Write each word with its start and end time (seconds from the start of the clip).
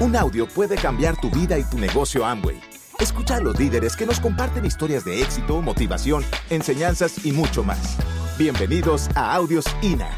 Un 0.00 0.16
audio 0.16 0.48
puede 0.48 0.76
cambiar 0.76 1.20
tu 1.20 1.28
vida 1.28 1.58
y 1.58 1.64
tu 1.64 1.78
negocio 1.78 2.24
Amway. 2.24 2.58
Escucha 2.98 3.36
a 3.36 3.40
los 3.40 3.58
líderes 3.58 3.96
que 3.96 4.06
nos 4.06 4.18
comparten 4.18 4.64
historias 4.64 5.04
de 5.04 5.20
éxito, 5.20 5.60
motivación, 5.60 6.24
enseñanzas 6.48 7.26
y 7.26 7.32
mucho 7.32 7.62
más. 7.62 7.98
Bienvenidos 8.38 9.10
a 9.14 9.34
Audios 9.34 9.66
INA. 9.82 10.08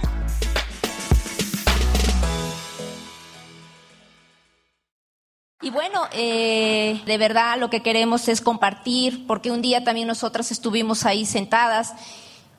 Y 5.60 5.71
bueno, 5.71 6.03
eh, 6.12 7.03
de 7.04 7.19
verdad 7.19 7.58
lo 7.58 7.69
que 7.69 7.83
queremos 7.83 8.28
es 8.28 8.40
compartir, 8.40 9.26
porque 9.26 9.51
un 9.51 9.62
día 9.62 9.83
también 9.83 10.06
nosotras 10.06 10.53
estuvimos 10.53 11.04
ahí 11.06 11.26
sentadas 11.26 11.92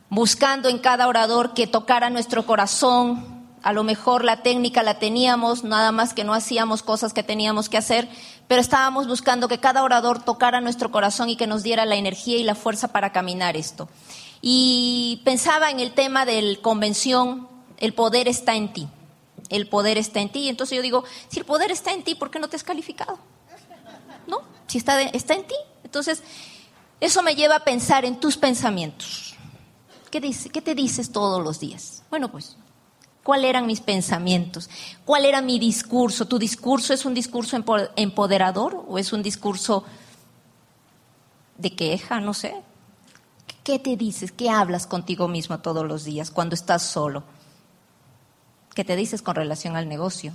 buscando 0.10 0.68
en 0.68 0.78
cada 0.78 1.08
orador 1.08 1.54
que 1.54 1.68
tocara 1.68 2.10
nuestro 2.10 2.46
corazón. 2.46 3.43
A 3.64 3.74
lo 3.74 3.84
mejor 3.84 4.24
la 4.24 4.44
técnica 4.44 4.84
la 4.84 5.00
teníamos, 5.00 5.64
nada 5.64 5.92
más 5.92 6.14
que 6.14 6.24
no 6.24 6.34
hacíamos 6.34 6.84
cosas 6.84 7.14
que 7.14 7.24
teníamos 7.24 7.70
que 7.70 7.78
hacer, 7.78 8.08
pero 8.48 8.62
estábamos 8.62 9.08
buscando 9.08 9.48
que 9.48 9.60
cada 9.60 9.84
orador 9.84 10.22
tocara 10.22 10.62
nuestro 10.62 10.92
corazón 10.92 11.30
y 11.30 11.38
que 11.38 11.48
nos 11.48 11.64
diera 11.64 11.86
la 11.86 11.96
energía 11.96 12.38
y 12.38 12.44
la 12.44 12.56
fuerza 12.56 12.90
para 12.90 13.12
caminar 13.12 13.58
esto. 13.58 13.90
Y 14.42 15.22
pensaba 15.24 15.72
en 15.72 15.80
el 15.80 15.94
tema 15.94 16.26
del 16.26 16.60
convención, 16.62 17.48
el 17.78 17.94
poder 17.94 18.28
está 18.28 18.56
en 18.56 18.72
ti 18.72 18.88
el 19.50 19.68
poder 19.68 19.98
está 19.98 20.20
en 20.20 20.30
ti. 20.30 20.40
Y 20.40 20.50
entonces 20.50 20.76
yo 20.76 20.82
digo, 20.82 21.04
si 21.30 21.40
el 21.40 21.46
poder 21.46 21.72
está 21.72 21.94
en 21.94 22.04
ti, 22.04 22.16
¿por 22.16 22.32
qué 22.32 22.40
no 22.40 22.48
te 22.48 22.56
has 22.56 22.64
calificado? 22.64 23.20
¿No? 24.28 24.42
Si 24.68 24.78
está, 24.78 25.02
está 25.02 25.36
en 25.36 25.46
ti. 25.46 25.56
Entonces, 25.84 26.24
eso 27.00 27.22
me 27.22 27.36
lleva 27.36 27.58
a 27.58 27.64
pensar 27.64 28.06
en 28.06 28.20
tus 28.20 28.38
pensamientos. 28.38 29.36
¿Qué, 30.10 30.22
¿Qué 30.22 30.62
te 30.62 30.76
dices 30.76 31.12
todos 31.12 31.44
los 31.44 31.60
días? 31.60 32.04
Bueno, 32.10 32.32
pues, 32.32 32.58
¿cuáles 33.24 33.50
eran 33.50 33.66
mis 33.66 33.82
pensamientos? 33.82 34.70
¿Cuál 35.06 35.26
era 35.26 35.42
mi 35.42 35.60
discurso? 35.60 36.28
¿Tu 36.28 36.38
discurso 36.38 36.94
es 36.94 37.06
un 37.06 37.14
discurso 37.14 37.58
empoderador 37.96 38.86
o 38.88 38.98
es 38.98 39.14
un 39.14 39.24
discurso 39.24 39.84
de 41.58 41.76
queja? 41.76 42.20
No 42.20 42.34
sé. 42.34 42.56
¿Qué 43.64 43.80
te 43.80 43.96
dices? 43.96 44.32
¿Qué 44.32 44.50
hablas 44.50 44.86
contigo 44.88 45.28
mismo 45.28 45.60
todos 45.60 45.86
los 45.86 46.04
días 46.04 46.32
cuando 46.32 46.54
estás 46.54 46.84
solo? 46.84 47.24
que 48.74 48.84
te 48.84 48.96
dices 48.96 49.22
con 49.22 49.36
relación 49.36 49.76
al 49.76 49.88
negocio. 49.88 50.34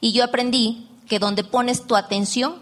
Y 0.00 0.12
yo 0.12 0.24
aprendí 0.24 0.88
que 1.08 1.18
donde 1.18 1.44
pones 1.44 1.86
tu 1.86 1.96
atención, 1.96 2.56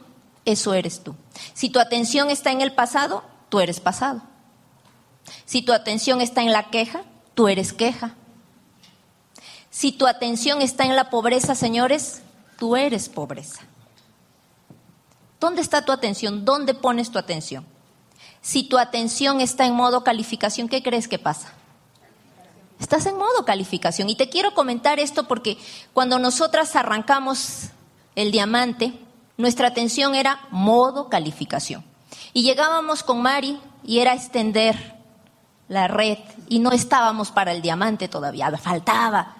eso 0.44 0.74
eres 0.74 1.02
tú. 1.02 1.14
Si 1.54 1.70
tu 1.70 1.78
atención 1.78 2.30
está 2.30 2.50
en 2.50 2.60
el 2.60 2.72
pasado, 2.72 3.22
tú 3.48 3.60
eres 3.60 3.80
pasado. 3.80 4.22
Si 5.44 5.62
tu 5.62 5.72
atención 5.72 6.20
está 6.20 6.42
en 6.42 6.52
la 6.52 6.70
queja, 6.70 7.02
tú 7.34 7.48
eres 7.48 7.72
queja. 7.72 8.14
Si 9.78 9.92
tu 9.92 10.08
atención 10.08 10.60
está 10.60 10.86
en 10.86 10.96
la 10.96 11.08
pobreza, 11.08 11.54
señores, 11.54 12.20
tú 12.58 12.74
eres 12.74 13.08
pobreza. 13.08 13.60
¿Dónde 15.38 15.62
está 15.62 15.84
tu 15.84 15.92
atención? 15.92 16.44
¿Dónde 16.44 16.74
pones 16.74 17.12
tu 17.12 17.18
atención? 17.20 17.64
Si 18.40 18.64
tu 18.64 18.76
atención 18.76 19.40
está 19.40 19.66
en 19.66 19.76
modo 19.76 20.02
calificación, 20.02 20.68
¿qué 20.68 20.82
crees 20.82 21.06
que 21.06 21.20
pasa? 21.20 21.52
Estás 22.80 23.06
en 23.06 23.16
modo 23.16 23.44
calificación. 23.44 24.08
Y 24.08 24.16
te 24.16 24.28
quiero 24.28 24.52
comentar 24.52 24.98
esto 24.98 25.28
porque 25.28 25.58
cuando 25.92 26.18
nosotras 26.18 26.74
arrancamos 26.74 27.68
el 28.16 28.32
diamante, 28.32 28.98
nuestra 29.36 29.68
atención 29.68 30.16
era 30.16 30.40
modo 30.50 31.08
calificación. 31.08 31.84
Y 32.32 32.42
llegábamos 32.42 33.04
con 33.04 33.22
Mari 33.22 33.60
y 33.84 34.00
era 34.00 34.14
extender 34.14 34.96
la 35.68 35.86
red 35.86 36.18
y 36.48 36.58
no 36.58 36.72
estábamos 36.72 37.30
para 37.30 37.52
el 37.52 37.62
diamante 37.62 38.08
todavía, 38.08 38.50
faltaba. 38.58 39.37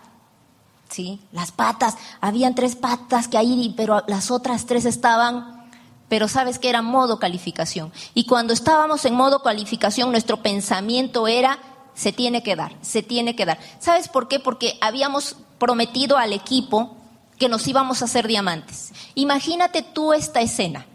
¿Sí? 0.88 1.20
Las 1.32 1.52
patas, 1.52 1.96
habían 2.20 2.54
tres 2.54 2.74
patas 2.74 3.28
que 3.28 3.36
ahí, 3.36 3.74
pero 3.76 4.02
las 4.06 4.30
otras 4.30 4.66
tres 4.66 4.84
estaban, 4.86 5.68
pero 6.08 6.28
sabes 6.28 6.58
que 6.58 6.70
era 6.70 6.80
modo 6.80 7.18
calificación. 7.18 7.92
Y 8.14 8.24
cuando 8.24 8.52
estábamos 8.52 9.04
en 9.04 9.14
modo 9.14 9.42
calificación, 9.42 10.10
nuestro 10.10 10.42
pensamiento 10.42 11.28
era 11.28 11.58
se 11.94 12.12
tiene 12.12 12.42
que 12.42 12.54
dar, 12.54 12.72
se 12.80 13.02
tiene 13.02 13.34
que 13.34 13.44
dar. 13.44 13.58
¿Sabes 13.80 14.08
por 14.08 14.28
qué? 14.28 14.38
Porque 14.38 14.78
habíamos 14.80 15.36
prometido 15.58 16.16
al 16.16 16.32
equipo 16.32 16.96
que 17.38 17.48
nos 17.48 17.66
íbamos 17.66 18.00
a 18.00 18.04
hacer 18.04 18.26
diamantes. 18.26 18.92
Imagínate 19.14 19.82
tú 19.82 20.12
esta 20.12 20.40
escena. 20.40 20.86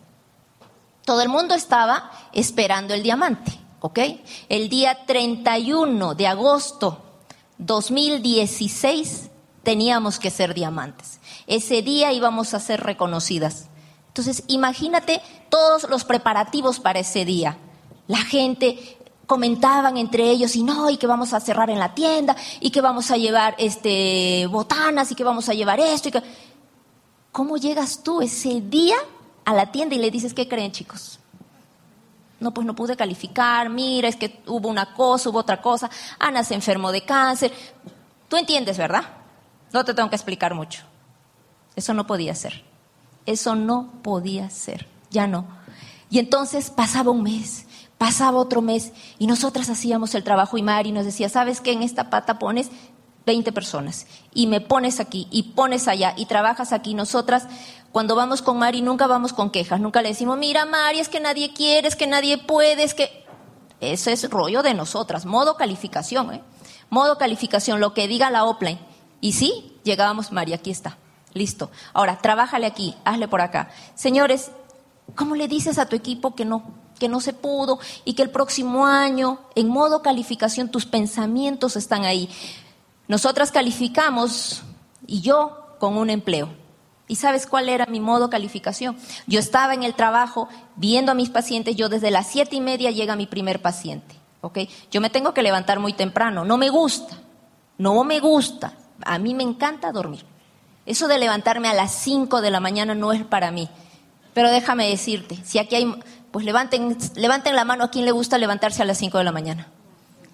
Todo 1.05 1.21
el 1.21 1.29
mundo 1.29 1.55
estaba 1.55 2.09
esperando 2.31 2.93
el 2.93 3.03
diamante, 3.03 3.51
¿ok? 3.81 3.99
El 4.47 4.69
día 4.69 5.05
31 5.05 6.15
de 6.15 6.27
agosto 6.27 7.03
2016 7.57 9.29
teníamos 9.63 10.19
que 10.19 10.29
ser 10.29 10.53
diamantes. 10.53 11.19
Ese 11.47 11.81
día 11.81 12.11
íbamos 12.11 12.53
a 12.53 12.59
ser 12.59 12.81
reconocidas. 12.81 13.69
Entonces, 14.07 14.43
imagínate 14.47 15.21
todos 15.49 15.89
los 15.89 16.03
preparativos 16.03 16.79
para 16.79 16.99
ese 16.99 17.25
día. 17.25 17.57
La 18.07 18.17
gente 18.17 18.97
comentaban 19.25 19.97
entre 19.97 20.29
ellos 20.29 20.55
y 20.55 20.63
no, 20.63 20.89
y 20.89 20.97
que 20.97 21.07
vamos 21.07 21.33
a 21.33 21.39
cerrar 21.39 21.69
en 21.69 21.79
la 21.79 21.95
tienda, 21.95 22.35
y 22.59 22.69
que 22.69 22.81
vamos 22.81 23.09
a 23.09 23.17
llevar 23.17 23.55
este 23.57 24.45
botanas, 24.47 25.11
y 25.11 25.15
que 25.15 25.23
vamos 25.23 25.49
a 25.49 25.53
llevar 25.53 25.79
esto. 25.79 26.09
Y. 26.09 26.13
¿Cómo 27.31 27.57
llegas 27.57 28.03
tú 28.03 28.21
ese 28.21 28.61
día 28.61 28.97
a 29.45 29.53
la 29.53 29.71
tienda 29.71 29.95
y 29.95 29.99
le 29.99 30.11
dices, 30.11 30.33
¿qué 30.33 30.47
creen 30.47 30.71
chicos? 30.71 31.19
No, 32.39 32.53
pues 32.53 32.67
no 32.67 32.75
pude 32.75 32.97
calificar, 32.97 33.69
mira, 33.69 34.09
es 34.09 34.17
que 34.17 34.41
hubo 34.45 34.67
una 34.67 34.93
cosa, 34.93 35.29
hubo 35.29 35.39
otra 35.39 35.61
cosa, 35.61 35.89
Ana 36.19 36.43
se 36.43 36.53
enfermó 36.53 36.91
de 36.91 37.03
cáncer. 37.03 37.51
Tú 38.27 38.35
entiendes, 38.35 38.77
¿verdad? 38.77 39.22
No 39.73 39.83
te 39.83 39.93
tengo 39.93 40.09
que 40.09 40.15
explicar 40.15 40.53
mucho. 40.53 40.83
Eso 41.75 41.93
no 41.93 42.07
podía 42.07 42.35
ser. 42.35 42.63
Eso 43.25 43.55
no 43.55 43.91
podía 44.03 44.49
ser. 44.49 44.87
Ya 45.09 45.27
no. 45.27 45.45
Y 46.09 46.19
entonces 46.19 46.69
pasaba 46.69 47.11
un 47.11 47.23
mes, 47.23 47.65
Pasaba 48.03 48.37
otro 48.37 48.61
mes 48.61 48.91
y 49.17 49.27
nosotras 49.27 49.69
hacíamos 49.69 50.13
el 50.13 50.25
trabajo 50.25 50.57
y 50.57 50.61
Mari 50.61 50.91
nos 50.91 51.05
decía, 51.05 51.29
¿sabes 51.29 51.61
qué? 51.61 51.71
En 51.71 51.81
esta 51.81 52.09
pata 52.09 52.37
pones 52.37 52.69
20 53.25 53.53
personas 53.53 54.07
y 54.33 54.47
me 54.47 54.59
pones 54.59 54.99
aquí 54.99 55.29
y 55.31 55.53
pones 55.53 55.87
allá 55.87 56.13
y 56.17 56.25
trabajas 56.25 56.73
aquí. 56.73 56.95
Nosotras, 56.95 57.47
cuando 57.93 58.15
vamos 58.15 58.41
con 58.41 58.57
Mari, 58.57 58.81
nunca 58.81 59.07
vamos 59.07 59.31
con 59.31 59.51
quejas, 59.51 59.79
nunca 59.79 60.01
le 60.01 60.09
decimos, 60.09 60.37
mira 60.37 60.65
Mari, 60.65 60.99
es 60.99 61.07
que 61.07 61.21
nadie 61.21 61.53
quiere, 61.53 61.87
es 61.87 61.95
que 61.95 62.05
nadie 62.05 62.37
puede, 62.37 62.83
es 62.83 62.93
que... 62.93 63.23
Ese 63.79 64.11
es 64.11 64.29
rollo 64.29 64.63
de 64.63 64.73
nosotras, 64.73 65.25
modo 65.25 65.55
calificación, 65.55 66.33
¿eh? 66.33 66.41
Modo 66.89 67.17
calificación, 67.17 67.79
lo 67.79 67.93
que 67.93 68.09
diga 68.09 68.29
la 68.31 68.43
offline. 68.43 68.79
Y 69.23 69.31
sí, 69.31 69.79
llegábamos, 69.85 70.33
Mari, 70.33 70.51
aquí 70.51 70.69
está, 70.69 70.97
listo. 71.33 71.71
Ahora, 71.93 72.17
trabájale 72.17 72.65
aquí, 72.65 72.93
hazle 73.05 73.29
por 73.29 73.39
acá. 73.39 73.69
Señores, 73.95 74.51
¿cómo 75.15 75.37
le 75.37 75.47
dices 75.47 75.79
a 75.79 75.85
tu 75.85 75.95
equipo 75.95 76.35
que 76.35 76.43
no? 76.43 76.83
que 76.99 77.07
no 77.07 77.21
se 77.21 77.31
pudo 77.31 77.79
y 78.03 78.15
que 78.15 78.21
el 78.21 78.29
próximo 78.29 78.85
año, 78.85 79.39
en 79.55 79.69
modo 79.69 80.01
calificación, 80.01 80.69
tus 80.69 80.85
pensamientos 80.85 81.77
están 81.77 82.03
ahí. 82.03 82.29
Nosotras 83.07 83.49
calificamos 83.49 84.61
y 85.07 85.21
yo 85.21 85.77
con 85.79 85.95
un 85.95 86.09
empleo. 86.09 86.49
¿Y 87.07 87.15
sabes 87.15 87.47
cuál 87.47 87.69
era 87.69 87.85
mi 87.85 88.01
modo 88.01 88.29
calificación? 88.29 88.97
Yo 89.25 89.39
estaba 89.39 89.73
en 89.73 89.83
el 89.83 89.93
trabajo 89.95 90.49
viendo 90.75 91.13
a 91.13 91.15
mis 91.15 91.29
pacientes, 91.29 91.77
yo 91.77 91.87
desde 91.87 92.11
las 92.11 92.27
siete 92.27 92.57
y 92.57 92.61
media 92.61 92.91
llega 92.91 93.15
mi 93.15 93.25
primer 93.25 93.61
paciente. 93.61 94.15
¿ok? 94.41 94.59
Yo 94.91 94.99
me 94.99 95.09
tengo 95.09 95.33
que 95.33 95.43
levantar 95.43 95.79
muy 95.79 95.93
temprano, 95.93 96.43
no 96.43 96.57
me 96.57 96.69
gusta, 96.69 97.17
no 97.77 98.03
me 98.03 98.19
gusta, 98.19 98.73
a 99.05 99.17
mí 99.19 99.33
me 99.33 99.43
encanta 99.43 99.91
dormir. 99.91 100.25
Eso 100.85 101.07
de 101.07 101.17
levantarme 101.17 101.69
a 101.69 101.73
las 101.73 101.93
cinco 101.93 102.41
de 102.41 102.51
la 102.51 102.59
mañana 102.59 102.93
no 102.95 103.13
es 103.13 103.23
para 103.23 103.51
mí. 103.51 103.69
Pero 104.33 104.49
déjame 104.49 104.89
decirte, 104.89 105.37
si 105.43 105.59
aquí 105.59 105.75
hay 105.75 105.95
pues 106.33 106.45
levanten, 106.45 106.97
levanten 107.13 107.55
la 107.55 107.63
mano 107.63 107.83
a 107.83 107.91
quien 107.91 108.05
le 108.05 108.11
gusta 108.11 108.39
levantarse 108.39 108.81
a 108.81 108.85
las 108.85 108.97
5 108.97 109.19
de 109.19 109.23
la 109.23 109.31
mañana. 109.31 109.67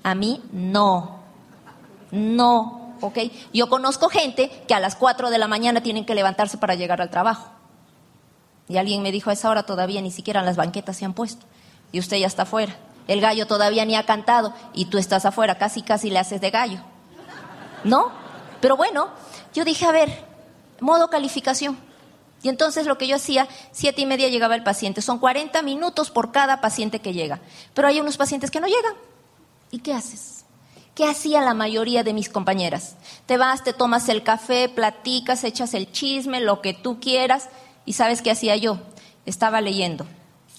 A 0.01 0.15
mí 0.15 0.41
no. 0.53 1.19
No, 2.09 2.95
¿ok? 3.01 3.17
Yo 3.53 3.67
conozco 3.67 4.07
gente 4.07 4.49
que 4.65 4.73
a 4.73 4.79
las 4.79 4.95
4 4.95 5.29
de 5.29 5.37
la 5.37 5.49
mañana 5.49 5.83
tienen 5.83 6.05
que 6.05 6.15
levantarse 6.15 6.57
para 6.57 6.75
llegar 6.75 7.01
al 7.01 7.09
trabajo. 7.09 7.49
Y 8.69 8.77
alguien 8.77 9.01
me 9.01 9.11
dijo, 9.11 9.29
a 9.29 9.33
esa 9.33 9.49
hora 9.49 9.63
todavía 9.63 10.01
ni 10.01 10.09
siquiera 10.09 10.41
las 10.41 10.55
banquetas 10.55 10.95
se 10.95 11.03
han 11.03 11.13
puesto. 11.13 11.45
Y 11.91 11.99
usted 11.99 12.15
ya 12.15 12.27
está 12.27 12.43
afuera. 12.43 12.77
El 13.09 13.19
gallo 13.19 13.45
todavía 13.45 13.83
ni 13.83 13.97
ha 13.97 14.05
cantado 14.05 14.53
y 14.73 14.85
tú 14.85 14.99
estás 14.99 15.25
afuera, 15.25 15.57
casi 15.57 15.81
casi 15.81 16.09
le 16.09 16.19
haces 16.19 16.39
de 16.39 16.49
gallo. 16.49 16.79
¿No? 17.83 18.13
Pero 18.61 18.77
bueno, 18.77 19.09
yo 19.53 19.65
dije, 19.65 19.85
a 19.85 19.91
ver, 19.91 20.25
modo 20.79 21.09
calificación. 21.09 21.77
Y 22.41 22.49
entonces 22.49 22.85
lo 22.85 22.97
que 22.97 23.07
yo 23.07 23.17
hacía, 23.17 23.47
siete 23.71 24.01
y 24.01 24.05
media 24.05 24.29
llegaba 24.29 24.55
el 24.55 24.63
paciente. 24.63 25.01
Son 25.01 25.19
40 25.19 25.61
minutos 25.61 26.09
por 26.09 26.31
cada 26.31 26.61
paciente 26.61 26.99
que 26.99 27.13
llega. 27.13 27.41
Pero 27.73 27.87
hay 27.87 27.99
unos 27.99 28.17
pacientes 28.17 28.49
que 28.49 28.61
no 28.61 28.67
llegan. 28.67 28.93
¿Y 29.71 29.79
qué 29.79 29.93
haces? 29.93 30.45
¿Qué 30.95 31.05
hacía 31.05 31.41
la 31.41 31.53
mayoría 31.53 32.03
de 32.03 32.13
mis 32.13 32.29
compañeras? 32.29 32.95
Te 33.25 33.37
vas, 33.37 33.63
te 33.63 33.73
tomas 33.73 34.09
el 34.09 34.23
café, 34.23 34.69
platicas, 34.69 35.43
echas 35.43 35.73
el 35.73 35.91
chisme, 35.91 36.39
lo 36.39 36.61
que 36.61 36.73
tú 36.73 36.99
quieras. 36.99 37.49
¿Y 37.85 37.93
sabes 37.93 38.21
qué 38.21 38.31
hacía 38.31 38.55
yo? 38.55 38.79
Estaba 39.25 39.61
leyendo. 39.61 40.05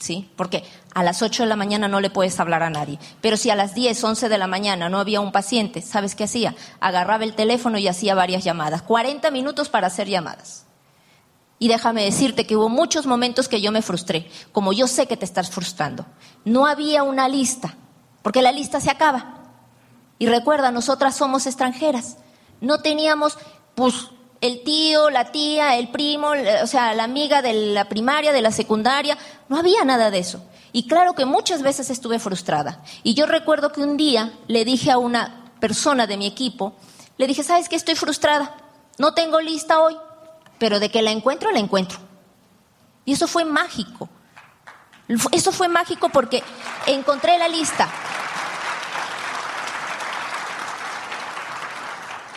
¿Sí? 0.01 0.31
Porque 0.35 0.65
a 0.95 1.03
las 1.03 1.21
8 1.21 1.43
de 1.43 1.49
la 1.51 1.57
mañana 1.57 1.87
no 1.87 2.01
le 2.01 2.09
puedes 2.09 2.41
hablar 2.41 2.63
a 2.63 2.71
nadie. 2.71 2.99
Pero 3.21 3.37
si 3.37 3.51
a 3.51 3.55
las 3.55 3.75
10, 3.75 4.03
11 4.03 4.31
de 4.31 4.39
la 4.39 4.47
mañana 4.47 4.89
no 4.89 4.99
había 4.99 5.21
un 5.21 5.31
paciente, 5.31 5.83
¿sabes 5.83 6.15
qué 6.15 6.25
hacía? 6.25 6.57
Agarraba 6.81 7.23
el 7.23 7.35
teléfono 7.35 7.77
y 7.77 7.87
hacía 7.87 8.15
varias 8.15 8.43
llamadas. 8.43 8.81
40 8.81 9.31
minutos 9.31 9.69
para 9.69 9.89
hacer 9.89 10.09
llamadas. 10.09 10.65
Y 11.59 11.69
déjame 11.69 12.03
decirte 12.03 12.47
que 12.47 12.57
hubo 12.57 12.71
muchos 12.71 13.05
momentos 13.05 13.47
que 13.47 13.61
yo 13.61 13.71
me 13.73 13.83
frustré, 13.83 14.31
como 14.53 14.73
yo 14.73 14.87
sé 14.87 15.07
que 15.07 15.19
te 15.19 15.27
estás 15.27 15.51
frustrando. 15.51 16.07
No 16.47 16.65
había 16.65 17.03
una 17.03 17.29
lista, 17.29 17.77
porque 18.23 18.41
la 18.41 18.53
lista 18.53 18.81
se 18.81 18.91
acaba. 18.91 19.35
Y 20.19 20.27
recuerda, 20.27 20.71
nosotras 20.71 21.15
somos 21.15 21.47
extranjeras. 21.47 22.17
No 22.63 22.81
teníamos, 22.81 23.37
pues, 23.75 24.09
el 24.41 24.63
tío, 24.63 25.11
la 25.11 25.33
tía, 25.33 25.77
el 25.77 25.89
primo, 25.89 26.33
o 26.63 26.67
sea, 26.67 26.95
la 26.95 27.05
amiga 27.05 27.43
de 27.43 27.53
la 27.53 27.89
primaria, 27.89 28.33
de 28.33 28.43
la 28.43 28.53
secundaria. 28.53 29.17
No 29.49 29.59
había 29.59 29.85
nada 29.85 30.11
de 30.11 30.19
eso. 30.19 30.43
Y 30.73 30.87
claro 30.87 31.15
que 31.15 31.25
muchas 31.25 31.63
veces 31.63 31.91
estuve 31.91 32.19
frustrada. 32.19 32.83
Y 33.03 33.15
yo 33.15 33.27
recuerdo 33.27 33.73
que 33.73 33.83
un 33.83 33.97
día 33.97 34.33
le 34.47 34.65
dije 34.65 34.91
a 34.91 34.99
una 34.99 35.53
persona 35.61 36.07
de 36.07 36.17
mi 36.17 36.27
equipo, 36.27 36.75
le 37.19 37.27
dije, 37.27 37.43
¿sabes 37.43 37.69
qué? 37.69 37.77
Estoy 37.77 37.97
frustrada. 37.97 38.57
No 38.99 39.13
tengo 39.15 39.41
lista 39.41 39.81
hoy, 39.81 39.97
pero 40.59 40.81
de 40.81 40.91
que 40.91 41.03
la 41.03 41.11
encuentro, 41.11 41.51
la 41.51 41.59
encuentro. 41.59 41.99
Y 43.05 43.13
eso 43.13 43.27
fue 43.27 43.45
mágico. 43.45 44.09
Eso 45.33 45.51
fue 45.51 45.69
mágico 45.69 46.09
porque 46.09 46.43
encontré 46.87 47.37
la 47.37 47.49
lista. 47.49 47.89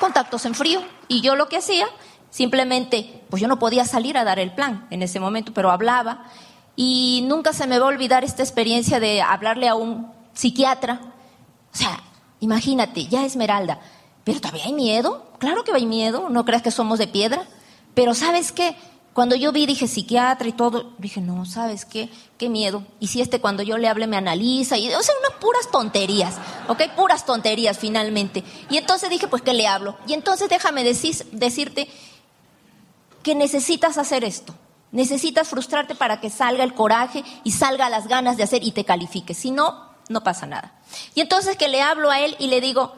Contactos 0.03 0.45
en 0.45 0.53
frío. 0.53 0.81
Y 1.07 1.21
yo 1.21 1.38
lo 1.38 1.47
que 1.47 1.55
hacía, 1.55 1.88
simplemente, 2.29 3.23
pues 3.29 3.41
yo 3.41 3.47
no 3.47 3.57
podía 3.57 3.85
salir 3.85 4.17
a 4.17 4.25
dar 4.25 4.38
el 4.38 4.51
plan 4.51 4.85
en 4.89 5.01
ese 5.01 5.21
momento, 5.21 5.53
pero 5.53 5.71
hablaba 5.71 6.25
y 6.75 7.23
nunca 7.29 7.53
se 7.53 7.67
me 7.67 7.79
va 7.79 7.85
a 7.85 7.88
olvidar 7.88 8.25
esta 8.25 8.44
experiencia 8.44 9.00
de 9.00 9.21
hablarle 9.21 9.69
a 9.69 9.75
un 9.75 10.11
psiquiatra. 10.33 11.00
O 11.73 11.77
sea, 11.77 12.01
imagínate, 12.41 13.05
ya 13.05 13.23
Esmeralda, 13.23 13.79
pero 14.25 14.41
todavía 14.41 14.65
hay 14.65 14.73
miedo. 14.73 15.25
Claro 15.39 15.63
que 15.63 15.71
hay 15.71 15.85
miedo, 15.85 16.27
no 16.29 16.44
creas 16.44 16.63
que 16.63 16.71
somos 16.71 16.99
de 16.99 17.07
piedra. 17.07 17.44
Pero 17.94 18.13
¿sabes 18.13 18.51
qué? 18.51 18.75
Cuando 19.13 19.36
yo 19.36 19.51
vi, 19.51 19.68
dije 19.68 19.88
psiquiatra 19.88 20.48
y 20.48 20.54
todo, 20.54 20.92
dije, 20.98 21.21
no, 21.21 21.45
¿sabes 21.45 21.86
qué? 21.86 22.10
Qué 22.38 22.50
miedo. 22.50 22.83
Y 23.00 23.07
si 23.07 23.21
este 23.21 23.39
cuando 23.39 23.62
yo 23.62 23.77
le 23.77 23.88
hable 23.88 24.07
me 24.07 24.18
analiza, 24.18 24.75
y, 24.77 24.92
o 24.92 25.04
sea, 25.04 25.13
unas 25.19 25.39
puras 25.39 25.69
tonterías, 25.71 26.36
¿ok? 26.68 26.81
Puras 26.95 27.25
tonterías 27.25 27.77
finalmente. 27.77 28.44
Y 28.71 28.77
entonces 28.77 29.12
dije, 29.12 29.27
pues, 29.27 29.44
¿qué 29.44 29.54
le 29.54 29.68
hablo? 29.68 29.98
Y 30.07 30.13
entonces 30.13 30.50
déjame 30.50 30.83
decir, 30.83 31.15
decirte 31.31 31.88
que 33.21 33.36
necesitas 33.36 34.00
hacer 34.00 34.24
esto. 34.24 34.56
Necesitas 34.92 35.48
frustrarte 35.48 35.94
para 35.94 36.19
que 36.19 36.31
salga 36.31 36.63
el 36.63 36.74
coraje 36.74 37.24
y 37.44 37.51
salga 37.51 37.89
las 37.89 38.07
ganas 38.07 38.38
de 38.38 38.44
hacer 38.44 38.63
y 38.63 38.71
te 38.71 38.83
califique. 38.83 39.36
Si 39.36 39.51
no, 39.51 39.89
no 40.09 40.24
pasa 40.24 40.48
nada. 40.48 40.74
Y 41.13 41.21
entonces 41.21 41.56
que 41.56 41.68
le 41.68 41.81
hablo 41.81 42.09
a 42.09 42.19
él 42.19 42.36
y 42.39 42.48
le 42.48 42.62
digo, 42.62 42.95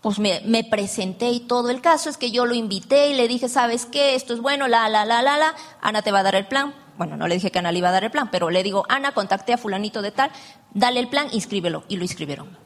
pues 0.00 0.18
me, 0.18 0.64
presenté 0.64 1.30
y 1.30 1.40
todo. 1.40 1.70
El 1.70 1.80
caso 1.80 2.08
es 2.08 2.16
que 2.16 2.30
yo 2.30 2.46
lo 2.46 2.54
invité 2.54 3.10
y 3.10 3.14
le 3.14 3.28
dije, 3.28 3.48
¿sabes 3.48 3.86
qué? 3.86 4.14
Esto 4.14 4.32
es 4.32 4.40
bueno, 4.40 4.66
la, 4.66 4.88
la, 4.88 5.04
la, 5.04 5.22
la, 5.22 5.36
la. 5.36 5.54
Ana 5.80 6.02
te 6.02 6.10
va 6.10 6.20
a 6.20 6.22
dar 6.22 6.34
el 6.34 6.46
plan. 6.46 6.74
Bueno, 6.96 7.16
no 7.16 7.28
le 7.28 7.34
dije 7.34 7.50
que 7.50 7.58
Ana 7.58 7.72
le 7.72 7.78
iba 7.78 7.88
a 7.88 7.92
dar 7.92 8.04
el 8.04 8.10
plan, 8.10 8.30
pero 8.30 8.50
le 8.50 8.62
digo, 8.62 8.84
Ana, 8.88 9.12
contacté 9.12 9.52
a 9.52 9.58
fulanito 9.58 10.02
de 10.02 10.10
tal, 10.10 10.30
dale 10.74 11.00
el 11.00 11.08
plan, 11.08 11.28
inscríbelo. 11.32 11.84
Y 11.88 11.96
lo 11.96 12.02
inscribieron. 12.02 12.56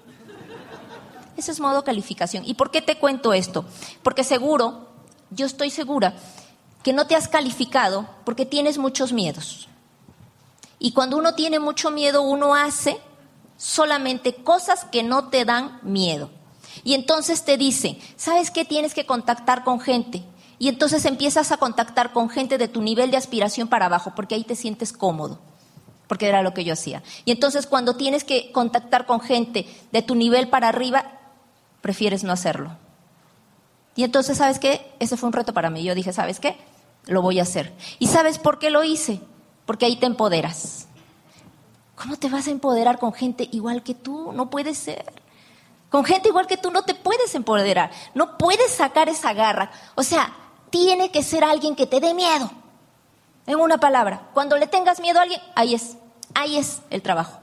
Ese 1.37 1.51
es 1.51 1.61
modo 1.61 1.83
calificación. 1.83 2.45
¿Y 2.47 2.55
por 2.55 2.71
qué 2.71 2.81
te 2.81 2.99
cuento 2.99 3.33
esto? 3.33 3.65
Porque 4.03 4.23
seguro, 4.23 4.89
yo 5.31 5.47
estoy 5.47 5.71
segura 5.71 6.15
que 6.85 6.93
no 6.93 7.07
te 7.07 7.17
has 7.17 7.29
calificado 7.29 8.09
porque 8.25 8.47
tienes 8.47 8.79
muchos 8.79 9.13
miedos. 9.13 9.69
Y 10.79 10.93
cuando 10.93 11.17
uno 11.17 11.35
tiene 11.35 11.59
mucho 11.59 11.91
miedo, 11.91 12.23
uno 12.23 12.55
hace 12.55 13.01
solamente 13.57 14.35
cosas 14.35 14.85
que 14.85 15.03
no 15.03 15.29
te 15.29 15.45
dan 15.45 15.81
miedo. 15.83 16.31
Y 16.83 16.95
entonces 16.95 17.45
te 17.45 17.57
dice, 17.57 17.99
¿sabes 18.17 18.51
qué? 18.51 18.65
Tienes 18.65 18.95
que 18.95 19.07
contactar 19.07 19.65
con 19.65 19.81
gente. 19.81 20.25
Y 20.59 20.69
entonces 20.69 21.05
empiezas 21.05 21.53
a 21.53 21.57
contactar 21.57 22.13
con 22.13 22.29
gente 22.29 22.59
de 22.59 22.69
tu 22.69 22.83
nivel 22.83 23.11
de 23.11 23.17
aspiración 23.17 23.69
para 23.69 23.87
abajo, 23.87 24.13
porque 24.17 24.35
ahí 24.35 24.45
te 24.45 24.57
sientes 24.57 24.93
cómodo, 24.93 25.39
porque 26.07 26.29
era 26.29 26.43
lo 26.43 26.55
que 26.55 26.65
yo 26.65 26.73
hacía. 26.73 27.03
Y 27.25 27.33
entonces 27.33 27.67
cuando 27.67 27.97
tienes 27.97 28.25
que 28.25 28.53
contactar 28.53 29.07
con 29.07 29.21
gente 29.21 29.67
de 29.93 30.03
tu 30.03 30.15
nivel 30.15 30.49
para 30.49 30.69
arriba, 30.69 31.21
prefieres 31.81 32.25
no 32.25 32.33
hacerlo. 32.33 32.77
Y 33.97 34.05
entonces, 34.05 34.39
¿sabes 34.39 34.59
qué? 34.59 34.93
Ese 34.99 35.17
fue 35.17 35.29
un 35.29 35.33
reto 35.33 35.53
para 35.53 35.71
mí. 35.71 35.85
Yo 35.85 35.95
dije, 35.95 36.13
¿sabes 36.13 36.41
qué? 36.41 36.57
lo 37.07 37.23
voy 37.23 37.39
a 37.39 37.43
hacer. 37.43 37.73
¿Y 37.99 38.07
sabes 38.07 38.39
por 38.39 38.59
qué 38.59 38.71
lo 38.71 38.85
hice? 38.85 39.21
Porque 39.67 39.87
ahí 39.87 39.97
te 39.97 40.07
empoderas. 40.07 40.87
¿Cómo 41.97 42.17
te 42.17 42.29
vas 42.29 42.49
a 42.49 42.51
empoderar 42.51 42.99
con 42.99 43.13
gente 43.13 43.49
igual 43.53 43.83
que 43.83 43.95
tú? 43.95 44.33
No 44.33 44.51
puede 44.51 44.75
ser. 44.75 45.05
Con 45.95 46.05
gente 46.05 46.31
igual 46.31 46.49
que 46.49 46.57
tú 46.57 46.73
no 46.73 46.83
te 46.83 46.93
puedes 46.93 47.37
empoderar. 47.37 47.93
No 48.15 48.37
puedes 48.37 48.73
sacar 48.73 49.09
esa 49.09 49.33
garra. 49.33 49.71
O 49.95 50.03
sea, 50.03 50.35
tiene 50.69 51.13
que 51.13 51.23
ser 51.23 51.45
alguien 51.45 51.77
que 51.77 51.87
te 51.87 52.01
dé 52.01 52.15
miedo. 52.15 52.51
En 53.47 53.61
una 53.61 53.79
palabra, 53.79 54.27
cuando 54.35 54.57
le 54.57 54.67
tengas 54.67 54.99
miedo 54.99 55.21
a 55.21 55.23
alguien, 55.23 55.41
ahí 55.55 55.73
es. 55.73 55.97
Ahí 56.35 56.57
es 56.57 56.81
el 56.91 57.01
trabajo. 57.01 57.39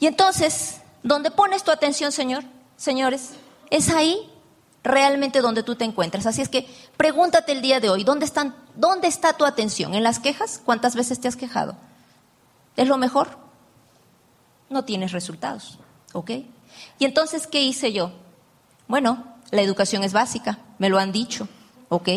Y 0.00 0.08
entonces, 0.08 0.80
¿dónde 1.04 1.30
pones 1.30 1.62
tu 1.62 1.70
atención, 1.70 2.10
Señor? 2.10 2.42
Señores, 2.76 3.34
es 3.70 3.90
ahí 3.90 4.28
realmente 4.82 5.40
donde 5.40 5.62
tú 5.62 5.76
te 5.76 5.84
encuentras. 5.84 6.26
Así 6.26 6.42
es 6.42 6.48
que 6.48 6.66
pregúntate 6.96 7.52
el 7.52 7.62
día 7.62 7.78
de 7.78 7.90
hoy, 7.90 8.02
¿dónde, 8.02 8.24
están, 8.24 8.56
¿dónde 8.74 9.06
está 9.06 9.34
tu 9.34 9.44
atención? 9.44 9.94
¿En 9.94 10.02
las 10.02 10.18
quejas? 10.18 10.60
¿Cuántas 10.64 10.96
veces 10.96 11.20
te 11.20 11.28
has 11.28 11.36
quejado? 11.36 11.76
¿Es 12.74 12.88
lo 12.88 12.96
mejor? 12.96 13.38
No 14.68 14.84
tienes 14.84 15.12
resultados, 15.12 15.78
¿ok? 16.12 16.32
Y 16.98 17.04
entonces, 17.04 17.46
¿qué 17.46 17.62
hice 17.62 17.92
yo? 17.92 18.12
Bueno, 18.88 19.24
la 19.50 19.62
educación 19.62 20.04
es 20.04 20.12
básica, 20.12 20.58
me 20.78 20.88
lo 20.88 20.98
han 20.98 21.12
dicho, 21.12 21.48
¿ok? 21.88 22.08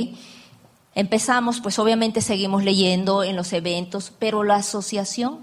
Empezamos, 0.95 1.61
pues 1.61 1.79
obviamente 1.79 2.21
seguimos 2.21 2.63
leyendo 2.63 3.23
en 3.23 3.35
los 3.35 3.53
eventos, 3.53 4.11
pero 4.19 4.43
la 4.43 4.55
asociación 4.55 5.39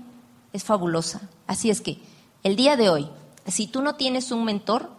es 0.53 0.65
fabulosa. 0.65 1.29
Así 1.47 1.71
es 1.71 1.81
que 1.81 1.99
el 2.43 2.57
día 2.57 2.77
de 2.77 2.91
hoy, 2.91 3.09
si 3.47 3.67
tú 3.67 3.83
no 3.83 3.95
tienes 3.95 4.31
un 4.31 4.45
mentor, 4.45 4.91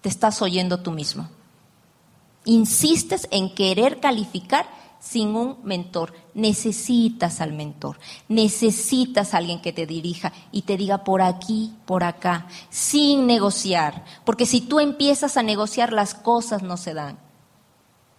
te 0.00 0.08
estás 0.08 0.40
oyendo 0.42 0.80
tú 0.80 0.92
mismo 0.92 1.28
insistes 2.48 3.28
en 3.30 3.54
querer 3.54 4.00
calificar 4.00 4.66
sin 5.00 5.34
un 5.34 5.58
mentor. 5.62 6.12
Necesitas 6.34 7.40
al 7.40 7.52
mentor, 7.52 7.98
necesitas 8.28 9.34
a 9.34 9.38
alguien 9.38 9.60
que 9.60 9.72
te 9.72 9.86
dirija 9.86 10.32
y 10.52 10.62
te 10.62 10.76
diga 10.76 11.04
por 11.04 11.22
aquí, 11.22 11.74
por 11.86 12.04
acá, 12.04 12.46
sin 12.70 13.26
negociar. 13.26 14.04
Porque 14.24 14.46
si 14.46 14.60
tú 14.60 14.80
empiezas 14.80 15.36
a 15.36 15.42
negociar, 15.42 15.92
las 15.92 16.14
cosas 16.14 16.62
no 16.62 16.76
se 16.76 16.94
dan. 16.94 17.18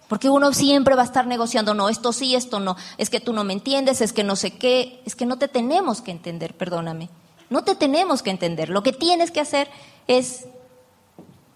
Porque 0.08 0.30
uno 0.30 0.54
siempre 0.54 0.96
va 0.96 1.04
a 1.04 1.06
estar 1.06 1.28
negociando, 1.28 1.76
no, 1.76 1.88
esto 1.88 2.12
sí, 2.14 2.36
esto 2.36 2.59
no, 2.59 2.76
es 2.98 3.12
que 3.12 3.19
tú 3.19 3.31
no 3.31 3.44
me 3.44 3.54
entiendes, 3.54 4.02
es 4.02 4.12
que 4.12 4.24
no 4.24 4.36
sé 4.36 4.57
qué, 4.57 5.04
es 5.06 5.16
que 5.16 5.28
no 5.28 5.38
te 5.38 5.48
tenemos 5.48 6.02
que 6.02 6.12
entender, 6.12 6.57
perdóname. 6.57 7.09
No 7.50 7.64
te 7.64 7.76
tenemos 7.76 8.21
que 8.21 8.30
entender. 8.30 8.69
Lo 8.69 8.83
que 8.83 8.94
tienes 8.94 9.31
que 9.31 9.40
hacer 9.40 9.69
es 10.07 10.45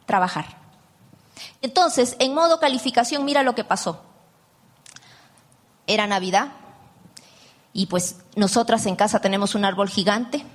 trabajar. 0.06 0.58
Entonces, 1.62 2.16
en 2.20 2.34
modo 2.34 2.60
calificación, 2.60 3.26
mira 3.26 3.44
lo 3.44 3.56
que 3.56 3.64
pasó. 3.64 4.02
Era 5.88 6.08
Navidad 6.08 6.50
y 7.74 7.88
pues 7.88 8.18
nosotras 8.36 8.86
en 8.86 8.96
casa 8.96 9.20
tenemos 9.20 9.56
un 9.56 9.66
árbol 9.66 9.90
gigante, 9.90 10.46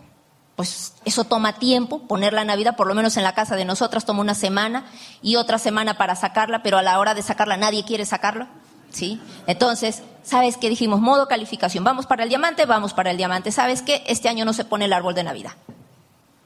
pues 0.54 0.94
eso 1.04 1.24
toma 1.24 1.58
tiempo, 1.58 2.00
poner 2.06 2.32
la 2.32 2.44
Navidad, 2.44 2.76
por 2.76 2.86
lo 2.86 2.94
menos 2.94 3.16
en 3.16 3.24
la 3.24 3.34
casa 3.34 3.56
de 3.56 3.64
nosotras 3.64 4.04
toma 4.04 4.20
una 4.20 4.34
semana 4.34 4.86
y 5.22 5.36
otra 5.36 5.58
semana 5.58 5.98
para 5.98 6.16
sacarla, 6.16 6.62
pero 6.62 6.78
a 6.78 6.82
la 6.82 6.98
hora 6.98 7.14
de 7.14 7.22
sacarla 7.22 7.56
nadie 7.56 7.84
quiere 7.84 8.06
sacarla. 8.06 8.48
¿Sí? 8.90 9.20
Entonces, 9.46 10.02
¿sabes 10.22 10.56
qué 10.56 10.70
dijimos? 10.70 11.00
Modo 11.00 11.28
calificación. 11.28 11.84
Vamos 11.84 12.06
para 12.06 12.22
el 12.22 12.30
diamante, 12.30 12.64
vamos 12.64 12.94
para 12.94 13.10
el 13.10 13.18
diamante. 13.18 13.52
¿Sabes 13.52 13.82
qué? 13.82 14.02
Este 14.06 14.30
año 14.30 14.46
no 14.46 14.54
se 14.54 14.64
pone 14.64 14.86
el 14.86 14.94
árbol 14.94 15.14
de 15.14 15.24
Navidad. 15.24 15.52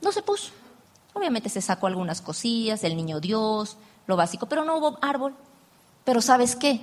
No 0.01 0.11
se 0.11 0.23
puso. 0.23 0.51
Obviamente 1.13 1.49
se 1.49 1.61
sacó 1.61 1.87
algunas 1.87 2.21
cosillas, 2.21 2.83
el 2.83 2.97
niño 2.97 3.21
Dios, 3.21 3.77
lo 4.09 4.17
básico, 4.17 4.47
pero 4.47 4.65
no 4.65 4.77
hubo 4.77 4.99
árbol. 5.03 5.35
Pero 6.05 6.21
¿sabes 6.21 6.57
qué? 6.57 6.81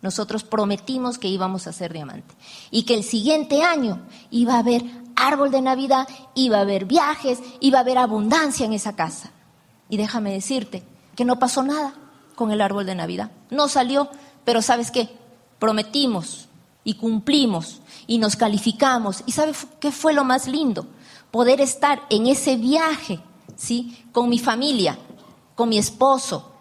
Nosotros 0.00 0.44
prometimos 0.44 1.18
que 1.18 1.28
íbamos 1.28 1.66
a 1.66 1.70
hacer 1.70 1.92
diamante 1.92 2.34
y 2.70 2.84
que 2.84 2.94
el 2.94 3.02
siguiente 3.02 3.62
año 3.62 4.00
iba 4.30 4.54
a 4.54 4.60
haber 4.60 4.84
árbol 5.16 5.50
de 5.50 5.60
Navidad, 5.60 6.08
iba 6.34 6.58
a 6.58 6.62
haber 6.62 6.84
viajes, 6.84 7.40
iba 7.60 7.78
a 7.78 7.80
haber 7.82 7.98
abundancia 7.98 8.64
en 8.64 8.72
esa 8.72 8.94
casa. 8.94 9.32
Y 9.88 9.96
déjame 9.96 10.32
decirte 10.32 10.84
que 11.16 11.24
no 11.24 11.38
pasó 11.38 11.62
nada 11.62 11.94
con 12.36 12.52
el 12.52 12.60
árbol 12.60 12.86
de 12.86 12.94
Navidad. 12.94 13.32
No 13.50 13.68
salió, 13.68 14.08
pero 14.44 14.62
¿sabes 14.62 14.90
qué? 14.90 15.08
Prometimos 15.58 16.48
y 16.84 16.94
cumplimos 16.94 17.80
y 18.06 18.18
nos 18.18 18.36
calificamos. 18.36 19.24
¿Y 19.26 19.32
sabes 19.32 19.66
qué 19.80 19.90
fue 19.90 20.12
lo 20.12 20.24
más 20.24 20.46
lindo? 20.46 20.86
Poder 21.32 21.60
estar 21.60 22.02
en 22.10 22.26
ese 22.26 22.56
viaje, 22.56 23.20
¿sí? 23.56 24.04
Con 24.12 24.28
mi 24.28 24.38
familia, 24.38 24.96
con 25.56 25.68
mi 25.68 25.78
esposo, 25.78 26.52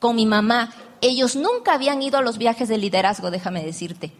con 0.00 0.16
mi 0.16 0.24
mamá. 0.24 0.72
Ellos 1.00 1.36
nunca 1.36 1.74
habían 1.74 2.02
ido 2.02 2.18
a 2.18 2.22
los 2.22 2.38
viajes 2.38 2.68
de 2.68 2.78
liderazgo, 2.78 3.30
déjame 3.30 3.64
decirte. 3.64 4.12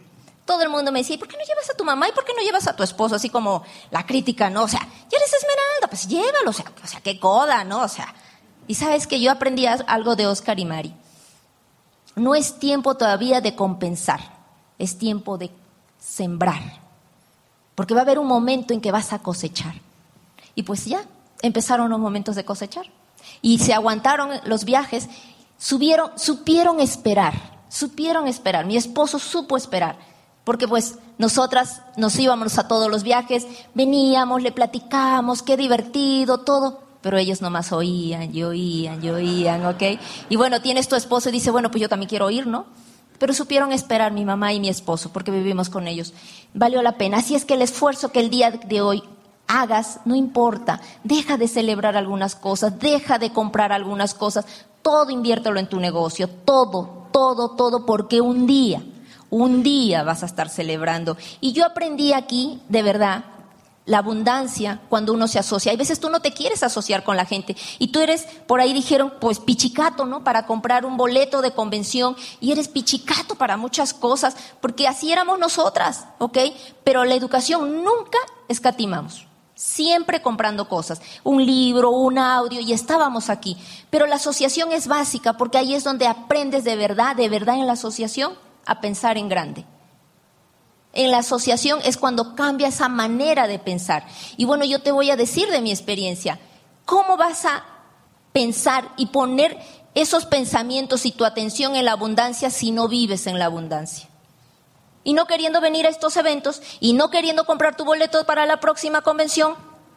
Todo 0.45 0.61
el 0.63 0.69
mundo 0.69 0.91
me 0.91 0.99
decía, 0.99 1.17
¿por 1.17 1.27
qué 1.27 1.35
no 1.37 1.43
llevas 1.43 1.69
a 1.69 1.73
tu 1.73 1.83
mamá 1.83 2.07
y 2.07 2.13
por 2.13 2.23
qué 2.23 2.33
no 2.33 2.41
llevas 2.41 2.67
a 2.67 2.75
tu 2.75 2.83
esposo? 2.83 3.15
Así 3.15 3.29
como 3.29 3.63
la 3.91 4.05
crítica, 4.05 4.49
¿no? 4.49 4.63
O 4.63 4.67
sea, 4.67 4.79
ya 4.79 5.17
eres 5.17 5.33
esmeralda, 5.33 5.87
pues 5.89 6.07
llévalo, 6.07 6.49
o 6.49 6.53
sea, 6.53 6.71
o 6.83 6.87
sea, 6.87 7.01
qué 7.01 7.19
coda, 7.19 7.63
¿no? 7.63 7.81
O 7.81 7.87
sea, 7.87 8.13
y 8.67 8.75
sabes 8.75 9.07
que 9.07 9.19
yo 9.19 9.31
aprendí 9.31 9.65
algo 9.65 10.15
de 10.15 10.27
Oscar 10.27 10.59
y 10.59 10.65
Mari. 10.65 10.93
No 12.15 12.33
es 12.33 12.59
tiempo 12.59 12.95
todavía 12.95 13.41
de 13.41 13.55
compensar, 13.55 14.19
es 14.79 14.97
tiempo 14.97 15.37
de 15.37 15.51
sembrar, 15.99 16.61
porque 17.75 17.93
va 17.93 18.01
a 18.01 18.03
haber 18.03 18.17
un 18.17 18.27
momento 18.27 18.73
en 18.73 18.81
que 18.81 18.91
vas 18.91 19.13
a 19.13 19.19
cosechar. 19.19 19.75
Y 20.55 20.63
pues 20.63 20.85
ya, 20.85 21.03
empezaron 21.41 21.89
los 21.89 21.99
momentos 21.99 22.35
de 22.35 22.45
cosechar. 22.45 22.85
Y 23.41 23.59
se 23.59 23.73
aguantaron 23.73 24.31
los 24.45 24.65
viajes, 24.65 25.07
subieron, 25.57 26.11
supieron 26.17 26.79
esperar, 26.79 27.33
supieron 27.69 28.27
esperar. 28.27 28.65
Mi 28.65 28.77
esposo 28.77 29.19
supo 29.19 29.57
esperar, 29.57 29.97
porque 30.43 30.67
pues 30.67 30.95
nosotras 31.17 31.81
nos 31.95 32.17
íbamos 32.17 32.57
a 32.57 32.67
todos 32.67 32.89
los 32.89 33.03
viajes, 33.03 33.45
veníamos, 33.73 34.41
le 34.41 34.51
platicábamos, 34.51 35.41
qué 35.41 35.57
divertido, 35.57 36.39
todo 36.39 36.87
pero 37.01 37.17
ellos 37.17 37.41
nomás 37.41 37.71
oían 37.71 38.35
y 38.35 38.43
oían 38.43 39.01
y 39.01 39.09
oían, 39.09 39.65
¿ok? 39.65 39.81
Y 40.29 40.35
bueno, 40.35 40.61
tienes 40.61 40.89
tu 40.89 40.95
esposo 40.97 41.29
y 41.29 41.31
dice, 41.31 41.51
bueno, 41.51 41.71
pues 41.71 41.81
yo 41.81 41.87
también 41.87 42.09
quiero 42.09 42.25
oír, 42.25 42.47
¿no? 42.47 42.65
Pero 43.17 43.33
supieron 43.33 43.71
esperar 43.71 44.11
mi 44.11 44.25
mamá 44.25 44.51
y 44.51 44.59
mi 44.59 44.67
esposo 44.67 45.13
porque 45.13 45.31
vivimos 45.31 45.69
con 45.69 45.87
ellos. 45.87 46.13
Valió 46.53 46.81
la 46.81 46.97
pena. 46.97 47.17
Así 47.17 47.35
es 47.35 47.45
que 47.45 47.53
el 47.53 47.61
esfuerzo 47.61 48.11
que 48.11 48.19
el 48.19 48.29
día 48.29 48.51
de 48.51 48.81
hoy 48.81 49.03
hagas, 49.47 50.01
no 50.05 50.15
importa. 50.15 50.81
Deja 51.03 51.37
de 51.37 51.47
celebrar 51.47 51.95
algunas 51.95 52.35
cosas, 52.35 52.77
deja 52.77 53.17
de 53.17 53.31
comprar 53.31 53.71
algunas 53.71 54.13
cosas. 54.13 54.45
Todo 54.87 55.11
inviértelo 55.11 55.59
en 55.59 55.67
tu 55.67 55.81
negocio, 55.81 56.29
todo, 56.29 57.09
todo, 57.11 57.57
todo, 57.57 57.85
porque 57.85 58.21
un 58.21 58.47
día, 58.47 58.81
un 59.29 59.61
día 59.61 60.01
vas 60.03 60.23
a 60.23 60.27
estar 60.27 60.47
celebrando. 60.47 61.17
Y 61.41 61.51
yo 61.51 61.65
aprendí 61.65 62.13
aquí, 62.13 62.61
de 62.69 62.83
verdad, 62.83 63.25
la 63.85 63.97
abundancia 63.97 64.79
cuando 64.87 65.11
uno 65.11 65.27
se 65.27 65.39
asocia. 65.39 65.73
Hay 65.73 65.77
veces 65.77 65.99
tú 65.99 66.09
no 66.09 66.21
te 66.21 66.31
quieres 66.31 66.63
asociar 66.63 67.03
con 67.03 67.17
la 67.17 67.25
gente 67.25 67.57
y 67.79 67.89
tú 67.89 67.99
eres, 67.99 68.27
por 68.47 68.61
ahí 68.61 68.71
dijeron, 68.71 69.11
pues 69.19 69.41
pichicato, 69.41 70.05
¿no? 70.05 70.23
Para 70.23 70.45
comprar 70.45 70.85
un 70.85 70.95
boleto 70.95 71.41
de 71.41 71.51
convención 71.51 72.15
y 72.39 72.53
eres 72.53 72.69
pichicato 72.69 73.35
para 73.35 73.57
muchas 73.57 73.93
cosas, 73.93 74.37
porque 74.61 74.87
así 74.87 75.11
éramos 75.11 75.37
nosotras, 75.37 76.05
¿ok? 76.19 76.37
Pero 76.85 77.03
la 77.03 77.15
educación 77.15 77.83
nunca 77.83 78.19
escatimamos. 78.47 79.26
Siempre 79.57 80.21
comprando 80.21 80.69
cosas, 80.69 81.01
un 81.25 81.45
libro, 81.45 81.91
un 81.91 82.17
audio, 82.17 82.61
y 82.61 82.71
estábamos 82.71 83.29
aquí. 83.29 83.57
Pero 83.89 84.05
la 84.05 84.15
asociación 84.15 84.71
es 84.71 84.87
básica 84.87 85.33
porque 85.33 85.57
ahí 85.57 85.73
es 85.73 85.83
donde 85.83 86.07
aprendes 86.07 86.63
de 86.63 86.77
verdad, 86.77 87.15
de 87.15 87.27
verdad 87.27 87.55
en 87.55 87.67
la 87.67 87.73
asociación, 87.73 88.33
a 88.65 88.79
pensar 88.79 89.17
en 89.17 89.27
grande 89.27 89.65
en 90.97 91.11
la 91.11 91.19
asociación 91.19 91.79
es 91.83 91.95
cuando 91.95 92.35
cambia 92.35 92.69
esa 92.69 92.89
manera 92.89 93.47
de 93.47 93.59
pensar. 93.59 94.05
Y 94.35 94.45
bueno, 94.45 94.65
yo 94.65 94.81
te 94.81 94.91
voy 94.91 95.11
a 95.11 95.15
decir 95.15 95.47
de 95.49 95.61
mi 95.61 95.71
experiencia, 95.71 96.39
¿cómo 96.85 97.17
vas 97.17 97.45
a 97.45 97.63
pensar 98.33 98.89
y 98.97 99.07
poner 99.07 99.57
esos 99.93 100.25
pensamientos 100.25 101.05
y 101.05 101.11
tu 101.11 101.23
atención 101.23 101.75
en 101.75 101.85
la 101.85 101.91
abundancia 101.91 102.49
si 102.49 102.71
no 102.71 102.87
vives 102.87 103.27
en 103.27 103.37
la 103.37 103.45
abundancia? 103.45 104.09
Y 105.07 105.13
no 105.13 105.25
queriendo 105.25 105.61
venir 105.61 105.85
a 105.85 105.89
estos 105.89 106.17
eventos 106.17 106.61
y 106.81 106.91
no 106.91 107.09
queriendo 107.09 107.45
comprar 107.45 107.77
tu 107.77 107.85
boleto 107.85 108.25
para 108.25 108.45
la 108.45 108.59
próxima 108.59 109.01
convención, 109.01 109.55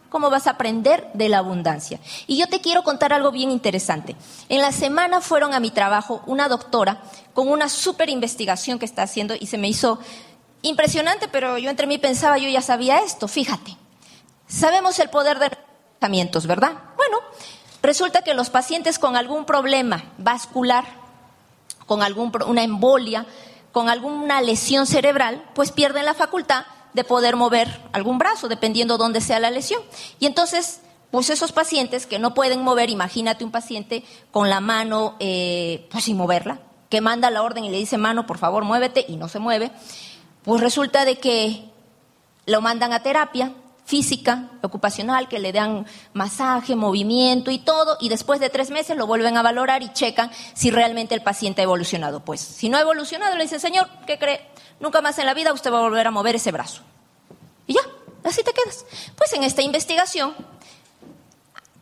¿cómo 0.08 0.30
vas 0.30 0.46
a 0.46 0.52
aprender 0.52 1.10
de 1.14 1.28
la 1.28 1.38
abundancia? 1.38 1.98
Y 2.28 2.38
yo 2.38 2.46
te 2.46 2.60
quiero 2.60 2.84
contar 2.84 3.12
algo 3.12 3.32
bien 3.32 3.50
interesante. 3.50 4.14
En 4.48 4.60
la 4.60 4.70
semana 4.70 5.20
fueron 5.20 5.52
a 5.52 5.58
mi 5.58 5.72
trabajo 5.72 6.22
una 6.26 6.48
doctora 6.48 7.02
con 7.34 7.48
una 7.48 7.68
súper 7.68 8.08
investigación 8.08 8.78
que 8.78 8.84
está 8.84 9.02
haciendo 9.02 9.34
y 9.34 9.48
se 9.48 9.58
me 9.58 9.68
hizo 9.68 9.98
Impresionante, 10.62 11.28
pero 11.28 11.56
yo 11.56 11.70
entre 11.70 11.86
mí 11.86 11.96
pensaba, 11.98 12.36
yo 12.36 12.48
ya 12.48 12.60
sabía 12.60 12.98
esto, 12.98 13.28
fíjate. 13.28 13.76
Sabemos 14.46 14.98
el 14.98 15.08
poder 15.08 15.38
de 15.38 15.50
pensamientos, 15.98 16.46
¿verdad? 16.46 16.72
Bueno, 16.96 17.18
resulta 17.82 18.22
que 18.22 18.34
los 18.34 18.50
pacientes 18.50 18.98
con 18.98 19.16
algún 19.16 19.46
problema 19.46 20.04
vascular, 20.18 20.84
con 21.86 22.02
algún, 22.02 22.30
una 22.46 22.62
embolia, 22.62 23.24
con 23.72 23.88
alguna 23.88 24.40
lesión 24.40 24.86
cerebral, 24.86 25.44
pues 25.54 25.72
pierden 25.72 26.04
la 26.04 26.14
facultad 26.14 26.64
de 26.92 27.04
poder 27.04 27.36
mover 27.36 27.80
algún 27.92 28.18
brazo, 28.18 28.48
dependiendo 28.48 28.98
dónde 28.98 29.20
sea 29.20 29.38
la 29.38 29.50
lesión. 29.50 29.80
Y 30.18 30.26
entonces, 30.26 30.80
pues 31.10 31.30
esos 31.30 31.52
pacientes 31.52 32.06
que 32.06 32.18
no 32.18 32.34
pueden 32.34 32.62
mover, 32.62 32.90
imagínate 32.90 33.44
un 33.44 33.50
paciente 33.50 34.04
con 34.30 34.50
la 34.50 34.60
mano, 34.60 35.16
eh, 35.20 35.86
pues 35.90 36.04
sin 36.04 36.16
moverla, 36.16 36.60
que 36.88 37.00
manda 37.00 37.30
la 37.30 37.42
orden 37.42 37.64
y 37.64 37.70
le 37.70 37.78
dice, 37.78 37.98
mano, 37.98 38.26
por 38.26 38.38
favor, 38.38 38.64
muévete, 38.64 39.04
y 39.06 39.16
no 39.16 39.28
se 39.28 39.38
mueve. 39.38 39.70
Pues 40.42 40.60
resulta 40.60 41.04
de 41.04 41.18
que 41.18 41.70
lo 42.46 42.60
mandan 42.60 42.92
a 42.92 43.02
terapia 43.02 43.52
física, 43.90 44.48
ocupacional, 44.62 45.28
que 45.28 45.40
le 45.40 45.50
dan 45.50 45.84
masaje, 46.12 46.76
movimiento 46.76 47.50
y 47.50 47.58
todo, 47.58 47.96
y 48.00 48.08
después 48.08 48.38
de 48.38 48.48
tres 48.48 48.70
meses 48.70 48.96
lo 48.96 49.04
vuelven 49.04 49.36
a 49.36 49.42
valorar 49.42 49.82
y 49.82 49.92
checan 49.92 50.30
si 50.54 50.70
realmente 50.70 51.12
el 51.16 51.22
paciente 51.22 51.60
ha 51.60 51.64
evolucionado. 51.64 52.24
Pues 52.24 52.40
si 52.40 52.68
no 52.68 52.78
ha 52.78 52.82
evolucionado, 52.82 53.36
le 53.36 53.42
dicen, 53.42 53.58
señor, 53.58 53.88
¿qué 54.06 54.16
cree? 54.16 54.46
Nunca 54.78 55.00
más 55.00 55.18
en 55.18 55.26
la 55.26 55.34
vida 55.34 55.52
usted 55.52 55.72
va 55.72 55.80
a 55.80 55.82
volver 55.82 56.06
a 56.06 56.12
mover 56.12 56.36
ese 56.36 56.52
brazo. 56.52 56.82
Y 57.66 57.74
ya, 57.74 57.80
así 58.22 58.44
te 58.44 58.52
quedas. 58.52 58.86
Pues 59.16 59.32
en 59.32 59.42
esta 59.42 59.62
investigación 59.62 60.36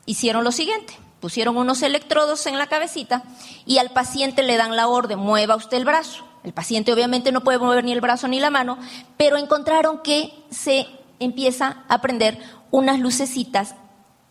hicieron 0.06 0.44
lo 0.44 0.50
siguiente. 0.50 0.98
Pusieron 1.20 1.58
unos 1.58 1.82
electrodos 1.82 2.46
en 2.46 2.56
la 2.56 2.68
cabecita 2.68 3.22
y 3.66 3.76
al 3.76 3.90
paciente 3.90 4.42
le 4.42 4.56
dan 4.56 4.76
la 4.76 4.88
orden, 4.88 5.18
mueva 5.18 5.56
usted 5.56 5.76
el 5.76 5.84
brazo. 5.84 6.24
El 6.42 6.54
paciente 6.54 6.90
obviamente 6.90 7.32
no 7.32 7.42
puede 7.42 7.58
mover 7.58 7.84
ni 7.84 7.92
el 7.92 8.00
brazo 8.00 8.28
ni 8.28 8.40
la 8.40 8.48
mano, 8.48 8.78
pero 9.18 9.36
encontraron 9.36 9.98
que 10.02 10.32
se 10.50 10.86
empieza 11.18 11.84
a 11.88 12.00
prender 12.00 12.38
unas 12.70 12.98
lucecitas 12.98 13.74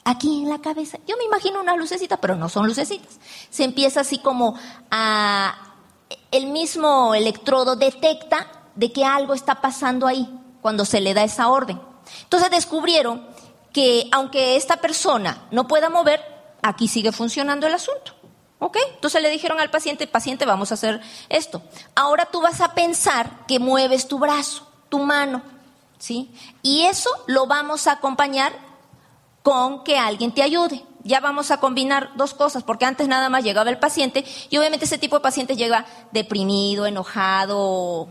aquí 0.03 0.43
en 0.43 0.49
la 0.49 0.59
cabeza. 0.59 0.97
Yo 1.05 1.17
me 1.17 1.25
imagino 1.25 1.59
unas 1.59 1.77
lucecitas, 1.77 2.19
pero 2.21 2.35
no 2.35 2.49
son 2.49 2.65
lucecitas. 2.65 3.19
Se 3.49 3.63
empieza 3.63 4.01
así 4.01 4.19
como. 4.19 4.55
El 6.31 6.47
mismo 6.47 7.15
electrodo 7.15 7.75
detecta 7.75 8.47
de 8.75 8.91
que 8.91 9.03
algo 9.03 9.33
está 9.33 9.61
pasando 9.61 10.07
ahí 10.07 10.29
cuando 10.61 10.85
se 10.85 11.01
le 11.01 11.13
da 11.13 11.23
esa 11.23 11.47
orden. 11.49 11.81
Entonces 12.23 12.49
descubrieron 12.49 13.25
que 13.73 14.07
aunque 14.11 14.55
esta 14.55 14.77
persona 14.77 15.47
no 15.51 15.67
pueda 15.67 15.89
mover, 15.89 16.21
aquí 16.61 16.87
sigue 16.87 17.11
funcionando 17.11 17.67
el 17.67 17.73
asunto. 17.73 18.13
¿Ok? 18.59 18.77
Entonces 18.95 19.21
le 19.21 19.29
dijeron 19.29 19.59
al 19.59 19.69
paciente, 19.69 20.07
paciente, 20.07 20.45
vamos 20.45 20.71
a 20.71 20.75
hacer 20.75 21.01
esto. 21.29 21.61
Ahora 21.95 22.25
tú 22.25 22.41
vas 22.41 22.59
a 22.61 22.73
pensar 22.73 23.45
que 23.47 23.59
mueves 23.59 24.07
tu 24.07 24.17
brazo, 24.19 24.67
tu 24.89 24.99
mano, 24.99 25.43
¿sí? 25.97 26.31
Y 26.61 26.83
eso 26.83 27.09
lo 27.27 27.47
vamos 27.47 27.87
a 27.87 27.93
acompañar 27.93 28.53
con 29.43 29.83
que 29.83 29.97
alguien 29.97 30.33
te 30.33 30.43
ayude. 30.43 30.83
Ya 31.03 31.21
vamos 31.21 31.51
a 31.51 31.59
combinar 31.61 32.11
dos 32.15 32.33
cosas, 32.33 32.63
porque 32.63 32.83
antes 32.83 33.07
nada 33.07 33.29
más 33.29 33.43
llegaba 33.43 33.69
el 33.69 33.79
paciente 33.79 34.25
y 34.49 34.57
obviamente 34.57 34.85
ese 34.85 34.97
tipo 34.97 35.15
de 35.15 35.21
paciente 35.21 35.55
llega 35.55 35.85
deprimido, 36.11 36.85
enojado, 36.85 38.07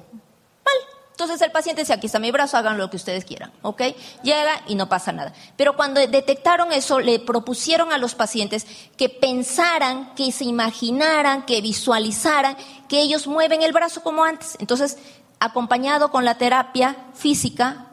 mal. 0.65 0.75
Entonces 1.11 1.43
el 1.43 1.53
paciente 1.53 1.83
dice, 1.83 1.93
aquí 1.93 2.07
está 2.07 2.19
mi 2.19 2.31
brazo, 2.31 2.57
hagan 2.57 2.79
lo 2.79 2.89
que 2.89 2.97
ustedes 2.97 3.27
quieran, 3.27 3.53
¿ok? 3.61 3.83
Llega 4.23 4.63
y 4.67 4.77
no 4.77 4.89
pasa 4.89 5.13
nada. 5.13 5.35
Pero 5.59 5.77
cuando 5.77 6.01
detectaron 6.07 6.73
eso, 6.73 7.01
le 7.01 7.19
propusieron 7.19 7.93
a 7.93 7.99
los 7.99 8.15
pacientes 8.15 8.67
que 8.97 9.11
pensaran, 9.11 10.15
que 10.15 10.33
se 10.33 10.45
imaginaran, 10.45 11.45
que 11.45 11.61
visualizaran, 11.61 12.57
que 12.89 13.01
ellos 13.01 13.27
mueven 13.27 13.63
el 13.63 13.73
brazo 13.73 14.03
como 14.03 14.25
antes. 14.25 14.57
Entonces, 14.59 14.97
acompañado 15.41 16.11
con 16.11 16.25
la 16.25 16.37
terapia 16.37 16.97
física, 17.15 17.87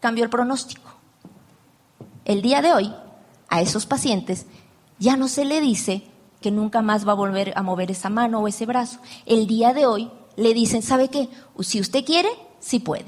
cambió 0.00 0.24
el 0.24 0.30
pronóstico. 0.30 0.90
El 2.24 2.42
día 2.42 2.62
de 2.62 2.72
hoy, 2.72 2.94
a 3.48 3.60
esos 3.60 3.86
pacientes 3.86 4.46
ya 4.98 5.16
no 5.16 5.28
se 5.28 5.44
le 5.44 5.60
dice 5.60 6.04
que 6.40 6.50
nunca 6.50 6.82
más 6.82 7.06
va 7.06 7.12
a 7.12 7.16
volver 7.16 7.52
a 7.56 7.62
mover 7.62 7.90
esa 7.90 8.08
mano 8.08 8.40
o 8.40 8.48
ese 8.48 8.66
brazo. 8.66 9.00
El 9.26 9.46
día 9.46 9.74
de 9.74 9.86
hoy 9.86 10.10
le 10.36 10.54
dicen, 10.54 10.82
¿sabe 10.82 11.08
qué? 11.08 11.28
Si 11.60 11.80
usted 11.80 12.04
quiere, 12.04 12.30
sí 12.60 12.78
puede. 12.78 13.06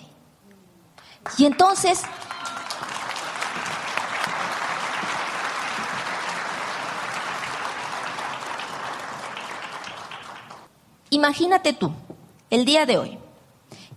Y 1.38 1.47
entonces, 1.47 2.02
imagínate 11.11 11.73
tú, 11.73 11.93
el 12.52 12.64
día 12.64 12.87
de 12.87 12.99
hoy, 12.99 13.18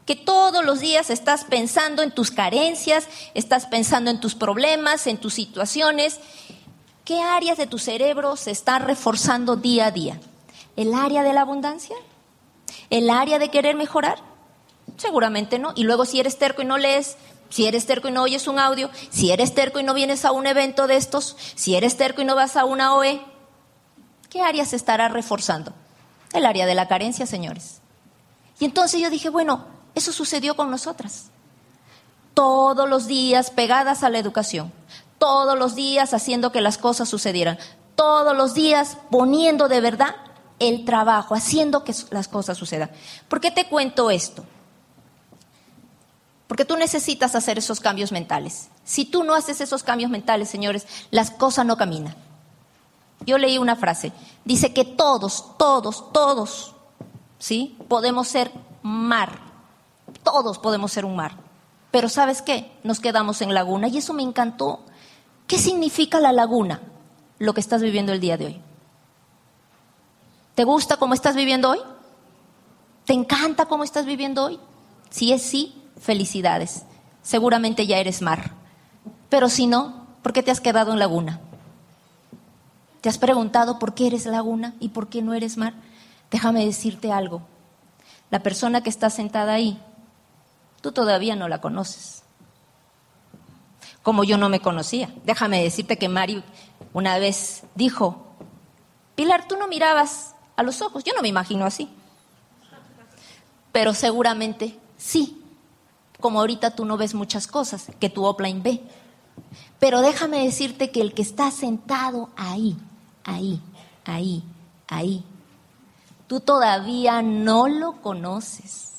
que 0.08 0.16
todos 0.16 0.66
los 0.66 0.80
días 0.80 1.12
estás 1.12 1.44
pensando 1.44 2.02
en 2.02 2.10
tus 2.10 2.32
carencias, 2.32 3.08
estás 3.36 3.68
pensando 3.68 4.10
en 4.10 4.20
tus 4.20 4.34
problemas, 4.34 5.06
en 5.06 5.18
tus 5.18 5.36
situaciones. 5.36 6.20
¿Qué 7.04 7.22
áreas 7.22 7.58
de 7.58 7.68
tu 7.68 7.78
cerebro 7.78 8.36
se 8.36 8.50
están 8.50 8.84
reforzando 8.84 9.56
día 9.56 9.88
a 9.88 9.92
día? 9.92 10.20
¿El 10.76 10.96
área 10.96 11.22
de 11.22 11.34
la 11.34 11.42
abundancia? 11.42 11.96
el 12.90 13.10
área 13.10 13.40
de 13.40 13.50
querer 13.50 13.76
mejorar? 13.76 14.20
Seguramente 14.98 15.60
no. 15.60 15.74
Y 15.76 15.84
luego 15.84 16.06
si 16.06 16.20
eres 16.20 16.38
terco 16.38 16.62
y 16.62 16.66
no 16.66 16.78
lees, 16.78 17.18
si 17.50 17.66
eres 17.66 17.86
terco 17.86 18.08
y 18.08 18.12
no 18.12 18.24
oyes 18.24 18.48
un 18.48 18.60
audio, 18.60 18.90
si 19.10 19.32
eres 19.32 19.54
terco 19.54 19.80
y 19.80 19.84
no 19.84 19.94
vienes 19.94 20.26
a 20.26 20.32
un 20.32 20.48
evento 20.48 20.88
de 20.88 20.96
estos, 20.96 21.36
si 21.56 21.76
eres 21.76 21.98
terco 21.98 22.22
y 22.22 22.26
no 22.26 22.36
vas 22.36 22.56
a 22.56 22.66
una 22.66 22.96
OE, 22.96 23.22
¿qué 24.30 24.42
área 24.42 24.66
se 24.66 24.76
estará 24.76 25.10
reforzando? 25.10 25.74
El 26.34 26.46
área 26.46 26.66
de 26.66 26.76
la 26.76 26.88
carencia, 26.88 27.26
señores. 27.26 27.82
Y 28.60 28.66
entonces 28.66 29.02
yo 29.02 29.10
dije, 29.10 29.30
bueno, 29.30 29.66
eso 29.96 30.12
sucedió 30.12 30.56
con 30.56 30.72
nosotras. 30.72 31.30
Todos 32.34 32.90
los 32.90 33.08
días 33.08 33.50
pegadas 33.50 34.04
a 34.04 34.10
la 34.10 34.20
educación, 34.20 34.72
todos 35.18 35.58
los 35.58 35.76
días 35.76 36.14
haciendo 36.14 36.52
que 36.52 36.62
las 36.62 36.78
cosas 36.78 37.08
sucedieran, 37.08 37.58
todos 37.96 38.36
los 38.36 38.54
días 38.54 38.98
poniendo 39.10 39.68
de 39.68 39.82
verdad 39.82 40.16
el 40.60 40.86
trabajo, 40.86 41.36
haciendo 41.36 41.84
que 41.84 41.94
las 42.12 42.28
cosas 42.28 42.58
sucedan. 42.58 42.92
¿Por 43.30 43.40
qué 43.40 43.52
te 43.52 43.68
cuento 43.68 44.10
esto? 44.12 44.46
Porque 46.48 46.66
tú 46.66 46.78
necesitas 46.78 47.36
hacer 47.36 47.58
esos 47.58 47.80
cambios 47.80 48.12
mentales. 48.12 48.70
Si 48.84 49.06
tú 49.06 49.24
no 49.24 49.34
haces 49.34 49.62
esos 49.62 49.84
cambios 49.84 50.12
mentales, 50.12 50.50
señores, 50.50 50.86
las 51.12 51.32
cosas 51.32 51.66
no 51.66 51.78
caminan. 51.78 52.16
Yo 53.26 53.38
leí 53.38 53.58
una 53.58 53.76
frase, 53.76 54.12
dice 54.44 54.74
que 54.74 54.86
todos, 54.86 55.58
todos, 55.58 56.12
todos, 56.12 56.75
¿sí? 57.46 57.78
Podemos 57.88 58.28
ser 58.28 58.52
mar. 58.82 59.40
Todos 60.24 60.58
podemos 60.58 60.92
ser 60.92 61.06
un 61.06 61.16
mar. 61.16 61.34
Pero 61.92 62.10
¿sabes 62.10 62.42
qué? 62.42 62.72
Nos 62.84 63.00
quedamos 63.00 63.40
en 63.44 63.54
laguna 63.54 63.88
y 63.88 64.00
eso 64.00 64.16
me 64.16 64.24
encantó. 64.24 64.80
¿Qué 65.46 65.60
significa 65.60 66.20
la 66.20 66.32
laguna? 66.32 66.82
Lo 67.38 67.54
que 67.54 67.62
estás 67.62 67.84
viviendo 67.84 68.14
el 68.14 68.20
día 68.20 68.38
de 68.38 68.48
hoy. 68.48 68.62
¿Te 70.56 70.64
gusta 70.64 70.98
cómo 70.98 71.14
estás 71.14 71.36
viviendo 71.36 71.70
hoy? 71.70 71.80
¿Te 73.06 73.14
encanta 73.14 73.68
cómo 73.68 73.84
estás 73.84 74.08
viviendo 74.08 74.46
hoy? 74.46 74.60
Si 75.12 75.32
es 75.32 75.44
sí, 75.44 75.80
felicidades. 76.00 76.86
Seguramente 77.22 77.86
ya 77.86 78.00
eres 78.00 78.24
mar. 78.24 78.54
Pero 79.30 79.50
si 79.50 79.68
no, 79.68 80.08
¿por 80.24 80.34
qué 80.34 80.42
te 80.42 80.50
has 80.50 80.62
quedado 80.62 80.94
en 80.94 81.00
laguna? 81.00 81.40
¿Te 83.02 83.10
has 83.10 83.20
preguntado 83.20 83.78
por 83.78 83.94
qué 83.94 84.08
eres 84.08 84.26
laguna 84.26 84.74
y 84.80 84.90
por 84.90 85.10
qué 85.10 85.22
no 85.22 85.36
eres 85.36 85.58
mar? 85.58 85.76
Déjame 86.32 86.66
decirte 86.66 87.12
algo. 87.12 87.42
La 88.30 88.40
persona 88.40 88.82
que 88.82 88.90
está 88.90 89.10
sentada 89.10 89.54
ahí, 89.54 89.80
tú 90.82 90.92
todavía 90.92 91.36
no 91.36 91.48
la 91.48 91.62
conoces. 91.62 92.24
Como 94.04 94.24
yo 94.24 94.38
no 94.38 94.50
me 94.50 94.60
conocía. 94.60 95.14
Déjame 95.24 95.64
decirte 95.64 95.98
que 95.98 96.10
Mari 96.10 96.44
una 96.94 97.18
vez 97.18 97.64
dijo, 97.76 98.26
Pilar, 99.16 99.48
tú 99.48 99.58
no 99.58 99.68
mirabas 99.68 100.36
a 100.56 100.64
los 100.64 100.82
ojos. 100.82 101.04
Yo 101.04 101.14
no 101.14 101.22
me 101.22 101.30
imagino 101.30 101.66
así. 101.66 101.90
Pero 103.72 103.94
seguramente 103.94 104.78
sí. 104.98 105.42
Como 106.20 106.40
ahorita 106.40 106.72
tú 106.72 106.86
no 106.86 106.98
ves 106.98 107.14
muchas 107.14 107.48
cosas 107.48 107.88
que 108.00 108.10
tu 108.10 108.26
offline 108.26 108.62
ve. 108.62 108.82
Pero 109.80 110.02
déjame 110.02 110.44
decirte 110.44 110.92
que 110.92 111.02
el 111.02 111.14
que 111.14 111.22
está 111.22 111.52
sentado 111.52 112.30
ahí, 112.36 112.78
ahí, 113.24 113.62
ahí, 114.06 114.44
ahí, 114.88 115.24
tú 116.28 116.40
todavía 116.40 117.22
no 117.22 117.68
lo 117.68 118.02
conoces. 118.02 118.94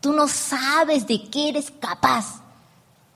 Tú 0.00 0.12
no 0.12 0.28
sabes 0.28 1.06
de 1.06 1.28
qué 1.28 1.50
eres 1.50 1.72
capaz. 1.80 2.40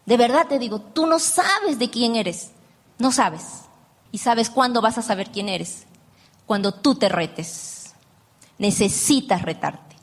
De 0.05 0.17
verdad 0.17 0.47
te 0.49 0.59
digo, 0.59 0.81
tú 0.81 1.07
no 1.07 1.19
sabes 1.19 1.79
de 1.79 1.91
quién 1.91 2.17
eres. 2.17 2.51
No 2.99 3.13
sabes. 3.13 3.63
¿Y 4.11 4.19
sabes 4.19 4.51
cuándo 4.51 4.81
vas 4.81 4.99
a 4.99 5.03
saber 5.03 5.31
quién 5.31 5.49
eres? 5.49 5.87
Cuando 6.47 6.73
tú 6.73 6.97
te 6.97 7.09
retes. 7.09 7.95
Necesitas 8.59 9.43
retarte. 9.43 9.97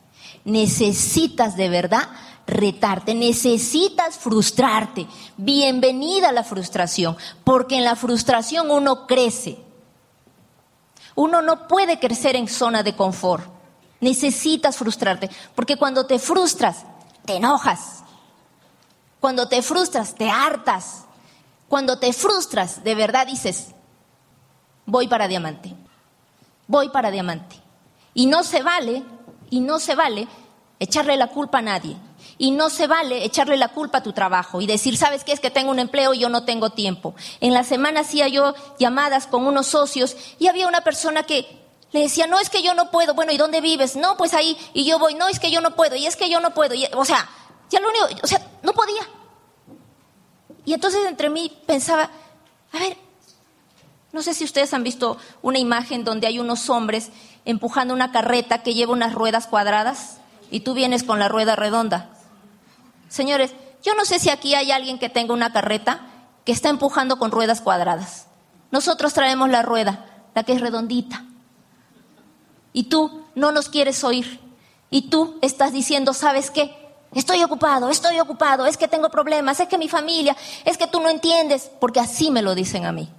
Necesitas 0.44 1.56
de 1.56 1.68
verdad 1.68 2.08
retarte, 2.46 3.14
necesitas 3.14 4.18
frustrarte. 4.18 5.06
Bienvenida 5.36 6.30
a 6.30 6.32
la 6.32 6.44
frustración, 6.44 7.16
porque 7.44 7.76
en 7.76 7.84
la 7.84 7.96
frustración 7.96 8.70
uno 8.70 9.06
crece. 9.06 9.58
Uno 11.14 11.42
no 11.42 11.68
puede 11.68 11.98
crecer 11.98 12.36
en 12.36 12.48
zona 12.48 12.82
de 12.82 12.96
confort. 12.96 13.44
Necesitas 14.00 14.76
frustrarte, 14.76 15.30
porque 15.54 15.76
cuando 15.76 16.06
te 16.06 16.18
frustras, 16.18 16.84
te 17.24 17.36
enojas. 17.36 18.02
Cuando 19.20 19.48
te 19.48 19.62
frustras, 19.62 20.14
te 20.14 20.30
hartas. 20.30 21.04
Cuando 21.68 21.98
te 21.98 22.12
frustras, 22.12 22.82
de 22.82 22.94
verdad 22.94 23.26
dices, 23.26 23.68
voy 24.86 25.06
para 25.08 25.28
diamante. 25.28 25.74
Voy 26.66 26.88
para 26.88 27.10
diamante. 27.10 27.56
Y 28.14 28.26
no 28.26 28.42
se 28.42 28.62
vale, 28.62 29.04
y 29.50 29.60
no 29.60 29.78
se 29.78 29.94
vale 29.94 30.26
echarle 30.78 31.16
la 31.16 31.28
culpa 31.28 31.58
a 31.58 31.62
nadie. 31.62 31.96
Y 32.40 32.52
no 32.52 32.70
se 32.70 32.86
vale 32.86 33.22
echarle 33.22 33.58
la 33.58 33.68
culpa 33.68 33.98
a 33.98 34.02
tu 34.02 34.14
trabajo 34.14 34.62
y 34.62 34.66
decir, 34.66 34.96
¿sabes 34.96 35.24
qué? 35.24 35.32
Es 35.32 35.40
que 35.40 35.50
tengo 35.50 35.70
un 35.70 35.78
empleo 35.78 36.14
y 36.14 36.20
yo 36.20 36.30
no 36.30 36.44
tengo 36.44 36.70
tiempo. 36.70 37.14
En 37.42 37.52
la 37.52 37.64
semana 37.64 38.00
hacía 38.00 38.28
yo 38.28 38.54
llamadas 38.78 39.26
con 39.26 39.46
unos 39.46 39.66
socios 39.66 40.16
y 40.38 40.46
había 40.46 40.66
una 40.66 40.80
persona 40.80 41.24
que 41.24 41.46
le 41.92 42.00
decía, 42.00 42.26
no, 42.26 42.40
es 42.40 42.48
que 42.48 42.62
yo 42.62 42.72
no 42.72 42.90
puedo. 42.90 43.12
Bueno, 43.12 43.30
¿y 43.30 43.36
dónde 43.36 43.60
vives? 43.60 43.94
No, 43.94 44.16
pues 44.16 44.32
ahí. 44.32 44.56
Y 44.72 44.86
yo 44.86 44.98
voy, 44.98 45.16
no, 45.16 45.28
es 45.28 45.38
que 45.38 45.50
yo 45.50 45.60
no 45.60 45.76
puedo. 45.76 45.96
Y 45.96 46.06
es 46.06 46.16
que 46.16 46.30
yo 46.30 46.40
no 46.40 46.54
puedo. 46.54 46.74
o 46.94 47.04
sea, 47.04 47.28
ya 47.68 47.78
lo 47.78 47.90
único, 47.90 48.06
o 48.22 48.26
sea, 48.26 48.40
no 48.62 48.72
podía. 48.72 49.06
Y 50.64 50.72
entonces 50.72 51.04
entre 51.06 51.28
mí 51.28 51.54
pensaba, 51.66 52.08
a 52.72 52.78
ver, 52.78 52.96
no 54.12 54.22
sé 54.22 54.32
si 54.32 54.44
ustedes 54.44 54.72
han 54.72 54.82
visto 54.82 55.18
una 55.42 55.58
imagen 55.58 56.04
donde 56.04 56.26
hay 56.26 56.38
unos 56.38 56.70
hombres 56.70 57.10
empujando 57.44 57.92
una 57.92 58.12
carreta 58.12 58.62
que 58.62 58.72
lleva 58.72 58.94
unas 58.94 59.12
ruedas 59.12 59.46
cuadradas 59.46 60.20
y 60.50 60.60
tú 60.60 60.72
vienes 60.72 61.02
con 61.02 61.18
la 61.18 61.28
rueda 61.28 61.54
redonda. 61.54 62.16
Señores, 63.10 63.52
yo 63.82 63.94
no 63.94 64.04
sé 64.04 64.20
si 64.20 64.30
aquí 64.30 64.54
hay 64.54 64.70
alguien 64.70 64.98
que 64.98 65.08
tenga 65.08 65.34
una 65.34 65.52
carreta 65.52 66.00
que 66.44 66.52
está 66.52 66.68
empujando 66.68 67.18
con 67.18 67.32
ruedas 67.32 67.60
cuadradas. 67.60 68.28
Nosotros 68.70 69.12
traemos 69.12 69.50
la 69.50 69.62
rueda, 69.62 70.06
la 70.34 70.44
que 70.44 70.52
es 70.52 70.60
redondita. 70.60 71.24
Y 72.72 72.84
tú 72.84 73.24
no 73.34 73.50
nos 73.50 73.68
quieres 73.68 74.04
oír. 74.04 74.40
Y 74.90 75.10
tú 75.10 75.38
estás 75.42 75.72
diciendo, 75.72 76.14
¿sabes 76.14 76.52
qué? 76.52 76.76
Estoy 77.12 77.42
ocupado, 77.42 77.90
estoy 77.90 78.20
ocupado, 78.20 78.66
es 78.66 78.76
que 78.76 78.86
tengo 78.86 79.10
problemas, 79.10 79.58
es 79.58 79.68
que 79.68 79.76
mi 79.76 79.88
familia, 79.88 80.36
es 80.64 80.78
que 80.78 80.86
tú 80.86 81.00
no 81.00 81.08
entiendes, 81.08 81.68
porque 81.80 81.98
así 81.98 82.30
me 82.30 82.42
lo 82.42 82.54
dicen 82.54 82.86
a 82.86 82.92
mí. 82.92 83.10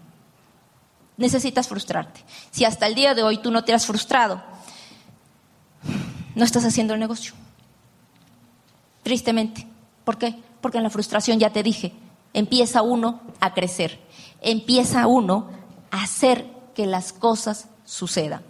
Necesitas 1.17 1.67
frustrarte. 1.67 2.23
Si 2.49 2.63
hasta 2.63 2.87
el 2.87 2.95
día 2.95 3.13
de 3.13 3.23
hoy 3.23 3.39
tú 3.39 3.51
no 3.51 3.65
te 3.65 3.73
has 3.73 3.85
frustrado, 3.85 4.41
no 6.33 6.45
estás 6.45 6.63
haciendo 6.63 6.93
el 6.93 7.01
negocio. 7.01 7.33
Tristemente. 9.03 9.70
¿Por 10.11 10.17
qué? 10.17 10.35
Porque 10.59 10.77
en 10.77 10.83
la 10.83 10.89
frustración 10.89 11.39
ya 11.39 11.53
te 11.53 11.63
dije, 11.63 11.93
empieza 12.33 12.81
uno 12.81 13.21
a 13.39 13.53
crecer, 13.53 13.97
empieza 14.41 15.07
uno 15.07 15.47
a 15.89 16.03
hacer 16.03 16.51
que 16.75 16.85
las 16.85 17.13
cosas 17.13 17.69
sucedan. 17.85 18.41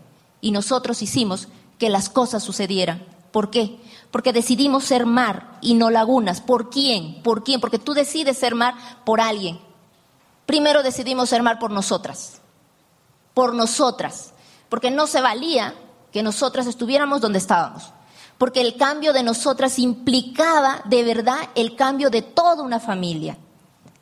Y 0.41 0.50
nosotros 0.50 1.04
hicimos 1.04 1.50
que 1.78 1.91
las 1.91 2.10
cosas 2.10 2.41
sucedieran. 2.41 3.06
¿Por 3.32 3.52
qué? 3.52 3.78
Porque 4.10 4.34
decidimos 4.34 4.86
ser 4.86 5.06
mar 5.06 5.60
y 5.62 5.76
no 5.76 5.91
lagunas. 5.91 6.41
¿Por 6.41 6.71
quién? 6.71 7.21
¿Por 7.21 7.43
quién? 7.43 7.62
Porque 7.62 7.78
tú 7.78 7.93
decides 7.93 8.39
ser 8.39 8.56
mar 8.56 8.74
por 9.06 9.21
alguien. 9.21 9.60
Primero 10.47 10.82
decidimos 10.82 11.30
ser 11.30 11.43
mar 11.43 11.60
por 11.60 11.69
nosotras. 11.69 12.41
Por 13.36 13.54
nosotras. 13.54 14.34
Porque 14.67 14.89
no 14.89 15.06
se 15.06 15.21
valía 15.21 15.76
que 16.12 16.24
nosotras 16.24 16.65
estuviéramos 16.65 17.21
donde 17.21 17.38
estábamos 17.38 17.93
porque 18.41 18.62
el 18.62 18.75
cambio 18.75 19.13
de 19.13 19.21
nosotras 19.21 19.77
implicaba 19.77 20.82
de 20.86 21.04
verdad 21.04 21.38
el 21.54 21.75
cambio 21.75 22.10
de 22.10 22.23
toda 22.23 22.63
una 22.63 22.80
familia. 22.80 23.38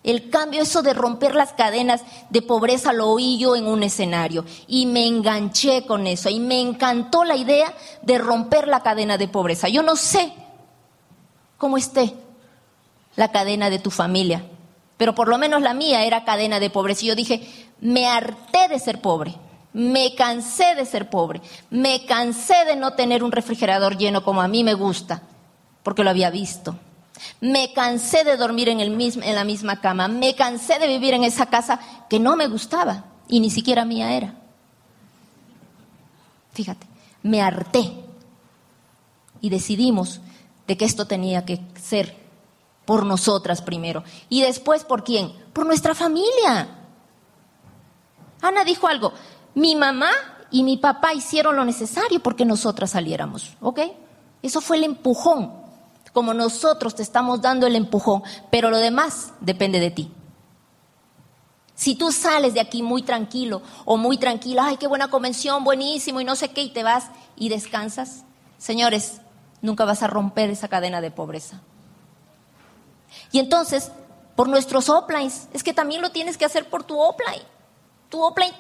El 0.02 0.30
cambio, 0.30 0.62
eso 0.62 0.82
de 0.82 0.93
romper 0.93 1.36
las 1.36 1.52
cadenas 1.52 2.04
de 2.30 2.41
pobreza, 2.41 2.93
lo 2.93 3.10
oí 3.10 3.38
yo 3.38 3.58
en 3.58 3.67
un 3.67 3.84
escenario 3.84 4.45
y 4.65 4.86
me 4.86 5.06
enganché 5.06 5.86
con 5.86 6.08
eso 6.08 6.30
y 6.30 6.39
me 6.39 6.62
encantó 6.62 7.25
la 7.25 7.36
idea 7.36 7.73
de 8.02 8.17
romper 8.17 8.69
la 8.69 8.82
cadena 8.82 9.17
de 9.17 9.28
pobreza. 9.28 9.67
Yo 9.67 9.84
no 9.84 9.97
sé 9.97 10.32
cómo 11.58 11.75
esté 11.75 12.13
la 13.17 13.34
cadena 13.34 13.69
de 13.69 13.80
tu 13.80 13.91
familia, 13.91 14.45
pero 14.95 15.13
por 15.13 15.28
lo 15.28 15.38
menos 15.38 15.62
la 15.62 15.73
mía 15.73 16.06
era 16.06 16.23
cadena 16.23 16.62
de 16.62 16.69
pobreza. 16.69 17.04
Y 17.04 17.08
yo 17.10 17.15
dije, 17.15 17.45
me 17.82 18.08
harté 18.08 18.69
de 18.69 18.80
ser 18.80 19.02
pobre. 19.02 19.36
Me 19.73 20.15
cansé 20.15 20.75
de 20.75 20.86
ser 20.86 21.10
pobre, 21.10 21.41
me 21.69 22.05
cansé 22.05 22.65
de 22.65 22.75
no 22.75 22.93
tener 22.93 23.23
un 23.23 23.32
refrigerador 23.32 23.97
lleno 23.97 24.23
como 24.23 24.41
a 24.41 24.47
mí 24.47 24.63
me 24.63 24.73
gusta, 24.73 25.21
porque 25.84 26.03
lo 26.03 26.10
había 26.10 26.32
visto. 26.32 26.75
Me 27.41 27.73
cansé 27.73 28.23
de 28.23 28.38
dormir 28.38 28.69
en, 28.69 28.79
el 28.79 28.91
mismo, 28.91 29.23
en 29.23 29.36
la 29.36 29.43
misma 29.43 29.79
cama, 29.82 30.08
me 30.08 30.36
cansé 30.36 30.79
de 30.79 30.88
vivir 30.88 31.13
en 31.13 31.23
esa 31.23 31.47
casa 31.47 31.79
que 32.10 32.19
no 32.19 32.36
me 32.36 32.47
gustaba 32.47 33.05
y 33.27 33.39
ni 33.39 33.49
siquiera 33.49 33.86
mía 33.86 34.13
era. 34.13 34.34
Fíjate, 36.53 36.88
me 37.23 37.41
harté 37.41 37.93
y 39.41 39.49
decidimos 39.49 40.21
de 40.67 40.77
que 40.77 40.86
esto 40.86 41.05
tenía 41.05 41.45
que 41.45 41.62
ser 41.82 42.15
por 42.86 43.05
nosotras 43.05 43.62
primero 43.62 44.03
y 44.29 44.41
después 44.41 44.84
por 44.84 45.03
quién, 45.03 45.32
por 45.53 45.65
nuestra 45.65 45.93
familia. 45.93 46.67
Ana 48.41 48.63
dijo 48.63 48.88
algo, 48.88 49.13
mi 49.55 49.75
mamá 49.75 50.12
y 50.51 50.63
mi 50.63 50.77
papá 50.77 51.13
hicieron 51.13 51.55
lo 51.55 51.65
necesario 51.65 52.21
porque 52.21 52.45
nosotras 52.45 52.91
saliéramos, 52.91 53.55
¿ok? 53.62 53.79
Eso 54.41 54.62
fue 54.62 54.77
el 54.77 54.83
empujón, 54.83 55.53
como 56.13 56.33
nosotros 56.33 56.95
te 56.95 57.03
estamos 57.03 57.41
dando 57.41 57.67
el 57.67 57.75
empujón, 57.75 58.23
pero 58.49 58.69
lo 58.69 58.77
demás 58.77 59.33
depende 59.41 59.79
de 59.79 59.91
ti. 59.91 60.12
Si 61.75 61.95
tú 61.95 62.12
sales 62.12 62.53
de 62.53 62.59
aquí 62.59 62.83
muy 62.83 63.03
tranquilo 63.03 63.62
o 63.85 63.95
muy 63.95 64.17
tranquila, 64.17 64.65
ay, 64.65 64.77
qué 64.77 64.88
buena 64.88 65.09
convención, 65.09 65.63
buenísimo 65.63 66.19
y 66.19 66.25
no 66.25 66.35
sé 66.35 66.49
qué, 66.49 66.62
y 66.62 66.71
te 66.71 66.83
vas 66.83 67.05
y 67.38 67.47
descansas, 67.47 68.25
señores, 68.57 69.21
nunca 69.62 69.85
vas 69.85 70.03
a 70.03 70.07
romper 70.07 70.49
esa 70.49 70.67
cadena 70.67 70.99
de 70.99 71.12
pobreza. 71.12 71.62
Y 73.31 73.39
entonces, 73.39 73.91
por 74.35 74.49
nuestros 74.49 74.89
uplines, 74.89 75.47
es 75.53 75.63
que 75.63 75.73
también 75.73 76.01
lo 76.01 76.12
tienes 76.12 76.38
que 76.38 76.45
hacer 76.45 76.69
por 76.69 76.83
tu 76.83 77.01
upline. 77.01 77.43
Tu 78.09 78.25
upline 78.25 78.53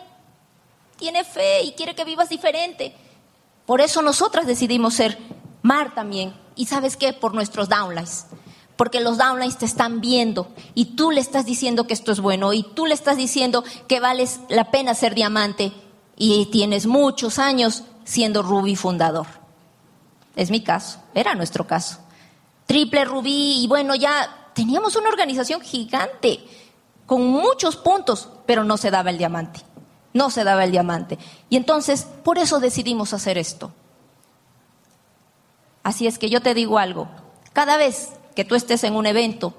tiene 0.99 1.23
fe 1.23 1.63
y 1.63 1.71
quiere 1.71 1.95
que 1.95 2.03
vivas 2.03 2.29
diferente. 2.29 2.93
Por 3.65 3.81
eso 3.81 4.01
nosotras 4.01 4.45
decidimos 4.45 4.93
ser 4.93 5.17
mar 5.61 5.95
también. 5.95 6.33
¿Y 6.55 6.65
sabes 6.65 6.97
qué? 6.97 7.13
Por 7.13 7.33
nuestros 7.33 7.69
downlines. 7.69 8.27
porque 8.75 9.01
los 9.01 9.17
downlines 9.17 9.57
te 9.57 9.65
están 9.65 9.99
viendo 9.99 10.47
y 10.73 10.95
tú 10.95 11.11
le 11.11 11.19
estás 11.19 11.45
diciendo 11.45 11.85
que 11.85 11.93
esto 11.93 12.13
es 12.13 12.21
bueno 12.21 12.53
y 12.53 12.63
tú 12.63 12.85
le 12.85 12.93
estás 12.93 13.17
diciendo 13.17 13.65
que 13.89 13.99
vales 13.99 14.39
la 14.47 14.71
pena 14.71 14.93
ser 14.93 15.15
diamante 15.15 15.73
y 16.15 16.45
tienes 16.45 16.85
muchos 16.85 17.39
años 17.39 17.83
siendo 18.05 18.41
rubí 18.41 18.77
fundador. 18.77 19.27
Es 20.37 20.49
mi 20.49 20.61
caso, 20.61 21.01
era 21.13 21.35
nuestro 21.35 21.67
caso. 21.67 21.97
Triple 22.67 23.03
rubí 23.03 23.61
y 23.61 23.67
bueno, 23.67 23.95
ya 23.95 24.51
teníamos 24.53 24.95
una 24.95 25.09
organización 25.09 25.59
gigante 25.59 26.39
con 27.05 27.27
muchos 27.27 27.75
puntos, 27.75 28.29
pero 28.45 28.63
no 28.63 28.77
se 28.77 28.91
daba 28.91 29.09
el 29.09 29.17
diamante. 29.17 29.59
No 30.13 30.29
se 30.29 30.43
daba 30.43 30.63
el 30.63 30.71
diamante. 30.71 31.17
Y 31.49 31.57
entonces, 31.57 32.07
por 32.23 32.37
eso 32.37 32.59
decidimos 32.59 33.13
hacer 33.13 33.37
esto. 33.37 33.71
Así 35.83 36.07
es 36.07 36.17
que 36.17 36.29
yo 36.29 36.41
te 36.41 36.53
digo 36.53 36.77
algo, 36.77 37.07
cada 37.53 37.77
vez 37.77 38.09
que 38.35 38.45
tú 38.45 38.55
estés 38.55 38.83
en 38.83 38.95
un 38.95 39.05
evento, 39.05 39.53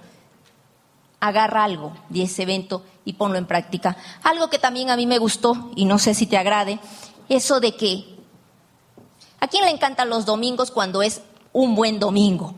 agarra 1.18 1.64
algo 1.64 1.92
de 2.08 2.22
ese 2.22 2.42
evento 2.42 2.84
y 3.04 3.14
ponlo 3.14 3.38
en 3.38 3.46
práctica. 3.46 3.96
Algo 4.22 4.48
que 4.48 4.58
también 4.58 4.90
a 4.90 4.96
mí 4.96 5.06
me 5.06 5.18
gustó, 5.18 5.70
y 5.76 5.84
no 5.84 5.98
sé 5.98 6.14
si 6.14 6.26
te 6.26 6.38
agrade, 6.38 6.80
eso 7.28 7.60
de 7.60 7.76
que, 7.76 8.18
¿a 9.38 9.48
quién 9.48 9.64
le 9.64 9.70
encantan 9.70 10.08
los 10.08 10.26
domingos 10.26 10.70
cuando 10.70 11.02
es 11.02 11.22
un 11.52 11.74
buen 11.74 11.98
domingo? 11.98 12.54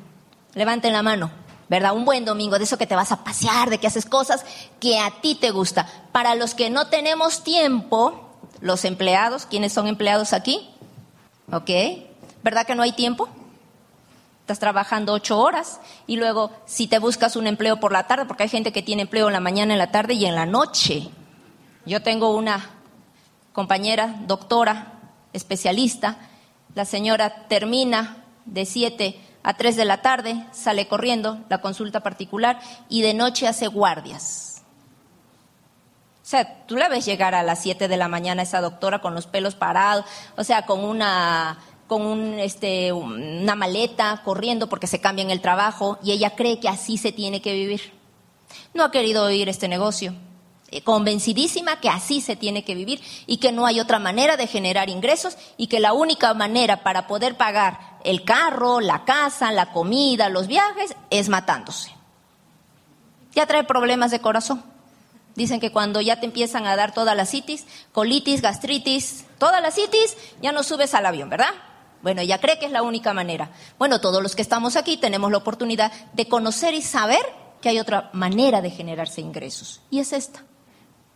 Levanten 0.54 0.92
la 0.92 1.02
mano, 1.02 1.30
¿verdad? 1.68 1.94
Un 1.94 2.04
buen 2.04 2.24
domingo, 2.24 2.58
de 2.58 2.64
eso 2.64 2.78
que 2.78 2.86
te 2.86 2.96
vas 2.96 3.12
a 3.12 3.24
pasear, 3.24 3.70
de 3.70 3.78
que 3.78 3.86
haces 3.86 4.06
cosas 4.06 4.44
que 4.80 4.98
a 4.98 5.10
ti 5.20 5.34
te 5.34 5.50
gusta. 5.50 5.86
Para 6.12 6.34
los 6.34 6.54
que 6.54 6.70
no 6.70 6.88
tenemos 6.88 7.42
tiempo, 7.42 8.28
los 8.60 8.84
empleados, 8.84 9.46
¿quiénes 9.46 9.72
son 9.72 9.86
empleados 9.86 10.32
aquí? 10.32 10.68
¿Ok? 11.50 11.70
¿Verdad 12.42 12.66
que 12.66 12.74
no 12.74 12.82
hay 12.82 12.92
tiempo? 12.92 13.28
estás 14.42 14.58
trabajando 14.58 15.12
ocho 15.12 15.38
horas 15.38 15.80
y 16.06 16.16
luego 16.16 16.50
si 16.66 16.88
te 16.88 16.98
buscas 16.98 17.36
un 17.36 17.46
empleo 17.46 17.78
por 17.78 17.92
la 17.92 18.08
tarde, 18.08 18.26
porque 18.26 18.42
hay 18.42 18.48
gente 18.48 18.72
que 18.72 18.82
tiene 18.82 19.02
empleo 19.02 19.28
en 19.28 19.32
la 19.32 19.40
mañana, 19.40 19.72
en 19.72 19.78
la 19.78 19.92
tarde 19.92 20.14
y 20.14 20.26
en 20.26 20.34
la 20.34 20.46
noche. 20.46 21.08
Yo 21.86 22.02
tengo 22.02 22.36
una 22.36 22.70
compañera, 23.52 24.16
doctora, 24.26 25.00
especialista, 25.32 26.18
la 26.74 26.84
señora 26.84 27.46
termina 27.48 28.24
de 28.44 28.66
siete 28.66 29.20
a 29.42 29.54
tres 29.54 29.76
de 29.76 29.84
la 29.84 30.02
tarde, 30.02 30.46
sale 30.52 30.86
corriendo 30.86 31.40
la 31.48 31.60
consulta 31.60 32.00
particular 32.00 32.60
y 32.88 33.02
de 33.02 33.14
noche 33.14 33.48
hace 33.48 33.66
guardias. 33.66 34.62
O 36.22 36.24
sea, 36.32 36.64
tú 36.66 36.76
la 36.76 36.88
ves 36.88 37.04
llegar 37.04 37.34
a 37.34 37.42
las 37.42 37.60
siete 37.60 37.88
de 37.88 37.96
la 37.96 38.08
mañana 38.08 38.42
esa 38.42 38.60
doctora 38.60 39.00
con 39.00 39.14
los 39.14 39.26
pelos 39.26 39.54
parados, 39.54 40.04
o 40.36 40.44
sea, 40.44 40.64
con 40.64 40.84
una 40.84 41.58
con 41.88 42.06
un, 42.06 42.38
este, 42.38 42.90
una 42.90 43.54
maleta, 43.54 44.22
corriendo 44.24 44.66
porque 44.66 44.86
se 44.86 45.00
cambia 45.00 45.24
en 45.24 45.30
el 45.30 45.42
trabajo 45.42 45.98
y 46.02 46.12
ella 46.12 46.34
cree 46.34 46.58
que 46.58 46.70
así 46.70 46.96
se 46.96 47.12
tiene 47.12 47.42
que 47.42 47.52
vivir. 47.52 47.92
No 48.72 48.84
ha 48.84 48.90
querido 48.90 49.24
oír 49.24 49.50
este 49.50 49.68
negocio, 49.68 50.14
convencidísima 50.80 51.80
que 51.80 51.88
así 51.88 52.20
se 52.20 52.36
tiene 52.36 52.64
que 52.64 52.74
vivir 52.74 53.02
y 53.26 53.36
que 53.36 53.52
no 53.52 53.66
hay 53.66 53.80
otra 53.80 53.98
manera 53.98 54.36
de 54.36 54.46
generar 54.46 54.88
ingresos 54.88 55.36
y 55.56 55.66
que 55.66 55.80
la 55.80 55.92
única 55.92 56.32
manera 56.34 56.82
para 56.82 57.06
poder 57.06 57.36
pagar 57.36 57.98
el 58.04 58.24
carro, 58.24 58.80
la 58.80 59.04
casa, 59.04 59.52
la 59.52 59.72
comida, 59.72 60.28
los 60.28 60.46
viajes 60.46 60.96
es 61.10 61.28
matándose. 61.28 61.92
Ya 63.34 63.46
trae 63.46 63.64
problemas 63.64 64.10
de 64.10 64.20
corazón. 64.20 64.62
Dicen 65.34 65.60
que 65.60 65.72
cuando 65.72 66.00
ya 66.00 66.20
te 66.20 66.26
empiezan 66.26 66.66
a 66.66 66.76
dar 66.76 66.92
todas 66.92 67.16
las 67.16 67.30
citis, 67.30 67.66
colitis, 67.92 68.42
gastritis, 68.42 69.24
todas 69.38 69.62
las 69.62 69.74
citis, 69.74 70.16
ya 70.42 70.52
no 70.52 70.62
subes 70.62 70.94
al 70.94 71.06
avión, 71.06 71.30
¿verdad? 71.30 71.54
Bueno, 72.02 72.20
ella 72.20 72.38
cree 72.38 72.58
que 72.58 72.66
es 72.66 72.72
la 72.72 72.82
única 72.82 73.14
manera. 73.14 73.50
Bueno, 73.78 74.00
todos 74.00 74.22
los 74.22 74.34
que 74.34 74.42
estamos 74.42 74.76
aquí 74.76 74.96
tenemos 74.96 75.30
la 75.30 75.38
oportunidad 75.38 75.92
de 76.12 76.28
conocer 76.28 76.74
y 76.74 76.82
saber 76.82 77.24
que 77.62 77.70
hay 77.70 77.78
otra 77.78 78.10
manera 78.12 78.60
de 78.60 78.70
generarse 78.70 79.20
ingresos. 79.20 79.80
Y 79.90 80.00
es 80.00 80.12
esta. 80.12 80.42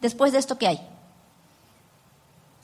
Después 0.00 0.32
de 0.32 0.38
esto, 0.38 0.58
¿qué 0.58 0.68
hay? 0.68 0.88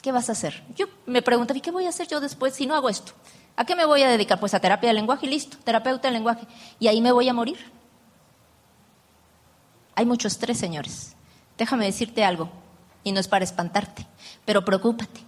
¿Qué 0.03 0.13
vas 0.13 0.29
a 0.29 0.33
hacer? 0.33 0.63
Yo 0.75 0.87
me 1.07 1.23
pregunto, 1.23 1.55
¿y 1.55 1.61
qué 1.61 1.71
voy 1.71 1.87
a 1.87 1.91
hacer 1.91 2.09
yo 2.09 2.21
después 2.21 2.55
si 2.55 2.67
no 2.67 2.75
hago 2.75 2.89
esto? 2.89 3.13
¿A 3.57 3.65
qué 3.65 3.77
me 3.77 3.85
voy 3.85 4.03
a 4.03 4.11
dedicar? 4.11 4.41
Pues 4.41 4.55
a 4.55 4.61
terapia 4.61 4.89
del 4.89 4.97
lenguaje 4.97 5.27
y 5.27 5.31
listo, 5.31 5.57
terapeuta 5.65 6.09
del 6.09 6.15
lenguaje. 6.15 6.47
Y 6.81 6.89
ahí 6.89 7.01
me 7.01 7.13
voy 7.13 7.29
a 7.29 7.35
morir. 7.35 7.59
Hay 9.95 10.07
mucho 10.07 10.29
estrés, 10.29 10.59
señores. 10.59 11.15
Déjame 11.59 11.85
decirte 11.85 12.25
algo, 12.25 12.51
y 13.05 13.13
no 13.13 13.21
es 13.21 13.29
para 13.29 13.45
espantarte, 13.45 14.07
pero 14.45 14.65
preocúpate 14.65 15.21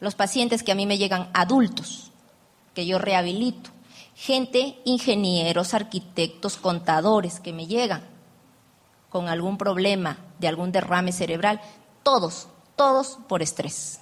los 0.00 0.14
pacientes 0.14 0.62
que 0.62 0.72
a 0.72 0.74
mí 0.74 0.86
me 0.86 0.98
llegan 0.98 1.28
adultos, 1.32 2.10
que 2.74 2.86
yo 2.86 2.98
rehabilito, 2.98 3.70
gente, 4.14 4.78
ingenieros, 4.84 5.74
arquitectos, 5.74 6.56
contadores 6.56 7.40
que 7.40 7.52
me 7.52 7.66
llegan 7.66 8.02
con 9.08 9.28
algún 9.28 9.58
problema 9.58 10.18
de 10.38 10.48
algún 10.48 10.72
derrame 10.72 11.12
cerebral, 11.12 11.60
todos, 12.02 12.48
todos 12.76 13.18
por 13.28 13.42
estrés. 13.42 14.00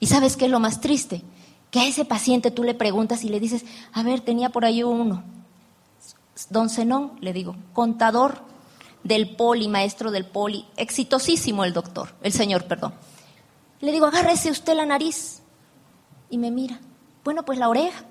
¿Y 0.00 0.06
sabes 0.06 0.36
qué 0.36 0.46
es 0.46 0.50
lo 0.50 0.60
más 0.60 0.80
triste? 0.80 1.22
Que 1.70 1.80
a 1.80 1.86
ese 1.86 2.04
paciente 2.04 2.50
tú 2.50 2.62
le 2.62 2.74
preguntas 2.74 3.24
y 3.24 3.28
le 3.28 3.40
dices, 3.40 3.64
a 3.92 4.02
ver, 4.02 4.20
tenía 4.20 4.50
por 4.50 4.64
ahí 4.64 4.82
uno. 4.82 5.24
Don 6.50 6.68
Zenón, 6.68 7.12
le 7.20 7.32
digo, 7.32 7.56
contador 7.72 8.42
del 9.02 9.36
poli, 9.36 9.68
maestro 9.68 10.10
del 10.10 10.24
poli, 10.24 10.66
exitosísimo 10.76 11.64
el 11.64 11.72
doctor, 11.72 12.14
el 12.22 12.32
señor, 12.32 12.64
perdón. 12.64 12.94
Le 13.80 13.92
digo, 13.92 14.06
agárrese 14.06 14.50
usted 14.50 14.74
la 14.74 14.86
nariz. 14.86 15.42
Y 16.30 16.38
me 16.38 16.50
mira. 16.50 16.80
Bueno, 17.22 17.44
pues 17.44 17.58
la 17.58 17.68
oreja. 17.68 18.04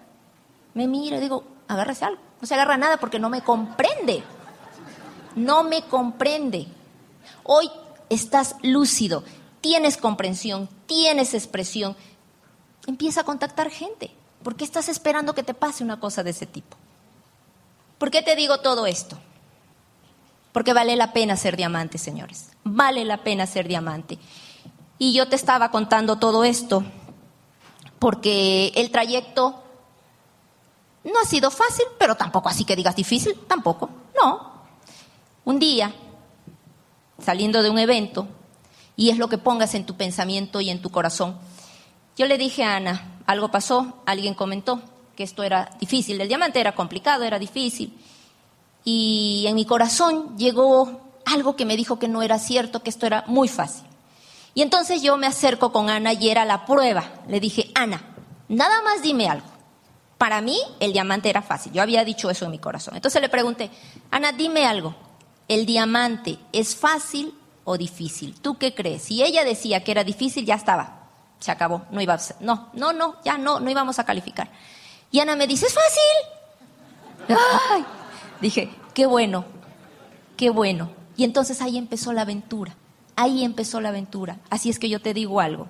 Me 0.74 0.88
mira 0.88 1.20
digo, 1.20 1.44
agárrese 1.68 2.06
algo. 2.06 2.22
No 2.40 2.48
se 2.48 2.54
agarra 2.54 2.78
nada 2.78 2.98
porque 2.98 3.20
no 3.20 3.30
me 3.30 3.42
comprende. 3.42 4.24
No 5.36 5.64
me 5.64 5.84
comprende. 5.84 6.68
Hoy 7.44 7.70
estás 8.10 8.56
lúcido, 8.62 9.24
tienes 9.62 9.98
comprensión, 9.98 10.70
tienes 10.86 11.34
expresión. 11.34 11.96
Empieza 12.88 13.22
a 13.22 13.26
contactar 13.26 13.70
gente. 13.70 14.12
¿Por 14.44 14.56
qué 14.56 14.64
estás 14.64 14.90
esperando 14.90 15.34
que 15.34 15.44
te 15.44 15.54
pase 15.54 15.84
una 15.84 16.00
cosa 16.00 16.24
de 16.24 16.32
ese 16.32 16.46
tipo? 16.46 16.76
¿Por 17.98 18.12
qué 18.12 18.22
te 18.22 18.36
digo 18.36 18.60
todo 18.60 18.86
esto? 18.86 19.18
Porque 20.52 20.74
vale 20.74 20.96
la 20.96 21.14
pena 21.14 21.38
ser 21.38 21.56
diamante, 21.56 21.98
señores. 21.98 22.50
Vale 22.64 23.06
la 23.06 23.24
pena 23.24 23.48
ser 23.48 23.68
diamante. 23.68 24.20
Y 25.00 25.14
yo 25.14 25.28
te 25.28 25.36
estaba 25.36 25.72
contando 25.72 26.18
todo 26.18 26.44
esto 26.44 26.84
porque 28.00 28.72
el 28.76 28.92
trayecto 28.92 29.64
no 31.06 31.20
ha 31.22 31.26
sido 31.26 31.50
fácil, 31.50 31.86
pero 31.98 32.16
tampoco 32.16 32.50
así 32.50 32.66
que 32.66 32.76
digas 32.76 32.96
difícil, 32.96 33.34
tampoco, 33.48 33.90
no. 34.22 34.53
Un 35.46 35.60
día, 35.60 35.94
saliendo 37.20 37.64
de 37.64 37.70
un 37.70 37.80
evento, 37.80 38.28
y 38.96 39.10
es 39.10 39.18
lo 39.18 39.28
que 39.28 39.38
pongas 39.38 39.76
en 39.76 39.86
tu 39.86 39.96
pensamiento 39.96 40.62
y 40.62 40.70
en 40.70 40.82
tu 40.82 40.90
corazón, 40.90 41.38
yo 42.16 42.26
le 42.28 42.38
dije 42.38 42.64
a 42.64 42.76
Ana, 42.76 43.20
algo 43.26 43.50
pasó, 43.50 44.02
alguien 44.06 44.36
comentó 44.36 44.82
que 45.16 45.24
esto 45.24 45.44
era 45.44 45.70
difícil, 45.80 46.20
el 46.22 46.28
diamante 46.28 46.60
era 46.60 46.76
complicado, 46.76 47.24
era 47.24 47.40
difícil, 47.40 47.98
y 48.84 49.46
en 49.48 49.56
mi 49.56 49.66
corazón 49.66 50.38
llegó 50.38 51.02
algo 51.26 51.56
que 51.56 51.66
me 51.66 51.78
dijo 51.78 52.00
que 52.00 52.08
no 52.08 52.22
era 52.22 52.40
cierto, 52.40 52.84
que 52.84 52.90
esto 52.90 53.06
era 53.06 53.24
muy 53.28 53.48
fácil. 53.48 53.86
Y 54.56 54.62
entonces 54.62 55.02
yo 55.02 55.18
me 55.18 55.28
acerco 55.28 55.72
con 55.72 55.90
Ana 55.90 56.14
y 56.14 56.30
era 56.30 56.46
la 56.46 56.66
prueba. 56.66 57.12
Le 57.28 57.40
dije, 57.40 57.72
Ana, 57.74 58.02
nada 58.50 58.82
más 58.84 59.02
dime 59.02 59.28
algo. 59.28 59.48
Para 60.18 60.42
mí 60.42 60.58
el 60.80 60.94
diamante 60.94 61.30
era 61.30 61.42
fácil. 61.42 61.74
Yo 61.74 61.82
había 61.82 62.06
dicho 62.06 62.30
eso 62.30 62.46
en 62.46 62.52
mi 62.52 62.60
corazón. 62.60 62.96
Entonces 62.96 63.22
le 63.22 63.30
pregunté, 63.30 63.72
Ana, 64.12 64.32
dime 64.32 64.66
algo. 64.66 64.96
¿El 65.48 65.66
diamante 65.66 66.40
es 66.52 66.76
fácil 66.76 67.34
o 67.64 67.78
difícil? 67.78 68.36
¿Tú 68.42 68.58
qué 68.58 68.74
crees? 68.74 69.04
Si 69.04 69.24
ella 69.24 69.44
decía 69.44 69.84
que 69.84 69.92
era 69.92 70.04
difícil, 70.04 70.46
ya 70.46 70.56
estaba. 70.56 71.10
Se 71.40 71.52
acabó. 71.52 71.84
No 71.92 72.02
iba 72.02 72.14
a. 72.14 72.20
No, 72.40 72.70
no, 72.74 72.94
no, 72.94 73.16
ya 73.24 73.38
no, 73.38 73.60
no 73.60 73.70
íbamos 73.70 74.00
a 74.00 74.06
calificar. 74.06 74.50
Y 75.12 75.20
Ana 75.20 75.36
me 75.36 75.48
dice, 75.48 75.68
¿es 75.68 75.74
fácil? 75.74 77.36
Dije, 78.42 78.70
qué 78.94 79.06
bueno, 79.06 79.46
qué 80.38 80.50
bueno. 80.50 80.90
Y 81.16 81.24
entonces 81.24 81.62
ahí 81.62 81.78
empezó 81.78 82.14
la 82.14 82.22
aventura. 82.22 82.76
Ahí 83.16 83.44
empezó 83.44 83.80
la 83.80 83.90
aventura. 83.90 84.40
Así 84.50 84.70
es 84.70 84.80
que 84.80 84.90
yo 84.90 85.02
te 85.02 85.14
digo 85.14 85.40
algo. 85.40 85.68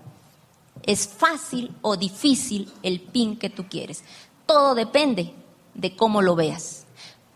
Es 0.83 1.07
fácil 1.07 1.75
o 1.81 1.97
difícil 1.97 2.71
el 2.83 3.01
pin 3.01 3.37
que 3.37 3.49
tú 3.49 3.67
quieres. 3.69 4.03
Todo 4.45 4.75
depende 4.75 5.33
de 5.73 5.95
cómo 5.95 6.21
lo 6.21 6.35
veas. 6.35 6.85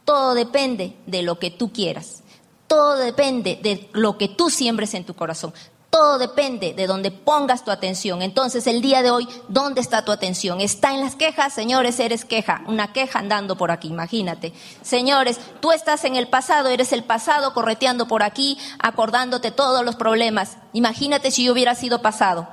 Todo 0.06 0.34
depende 0.34 0.96
de 1.06 1.22
lo 1.22 1.40
que 1.40 1.52
tú 1.52 1.72
quieras. 1.72 2.24
Todo 2.68 2.98
depende 2.98 3.60
de 3.62 3.90
lo 3.94 4.18
que 4.18 4.28
tú 4.28 4.50
siembres 4.50 4.94
en 4.94 5.06
tu 5.06 5.14
corazón. 5.16 5.54
Todo 5.90 6.20
depende 6.20 6.74
de 6.74 6.86
donde 6.86 7.12
pongas 7.12 7.64
tu 7.64 7.72
atención. 7.72 8.22
Entonces, 8.22 8.68
el 8.68 8.82
día 8.82 9.02
de 9.02 9.10
hoy, 9.10 9.28
¿dónde 9.48 9.80
está 9.80 10.04
tu 10.04 10.12
atención? 10.12 10.60
¿Está 10.60 10.94
en 10.94 11.00
las 11.00 11.16
quejas? 11.16 11.54
Señores, 11.54 12.00
eres 12.00 12.26
queja. 12.26 12.62
Una 12.68 12.92
queja 12.92 13.20
andando 13.20 13.56
por 13.56 13.72
aquí, 13.72 13.88
imagínate. 13.88 14.54
Señores, 14.82 15.40
tú 15.62 15.72
estás 15.72 16.04
en 16.04 16.18
el 16.18 16.28
pasado, 16.28 16.68
eres 16.68 16.92
el 16.92 17.06
pasado 17.06 17.54
correteando 17.54 18.08
por 18.08 18.22
aquí, 18.22 18.58
acordándote 18.80 19.52
todos 19.52 19.86
los 19.86 19.96
problemas. 19.96 20.58
Imagínate 20.74 21.32
si 21.32 21.46
yo 21.46 21.54
hubiera 21.54 21.74
sido 21.74 22.02
pasado. 22.02 22.50